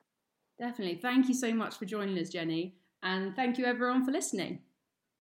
[0.60, 4.60] definitely thank you so much for joining us jenny and thank you everyone for listening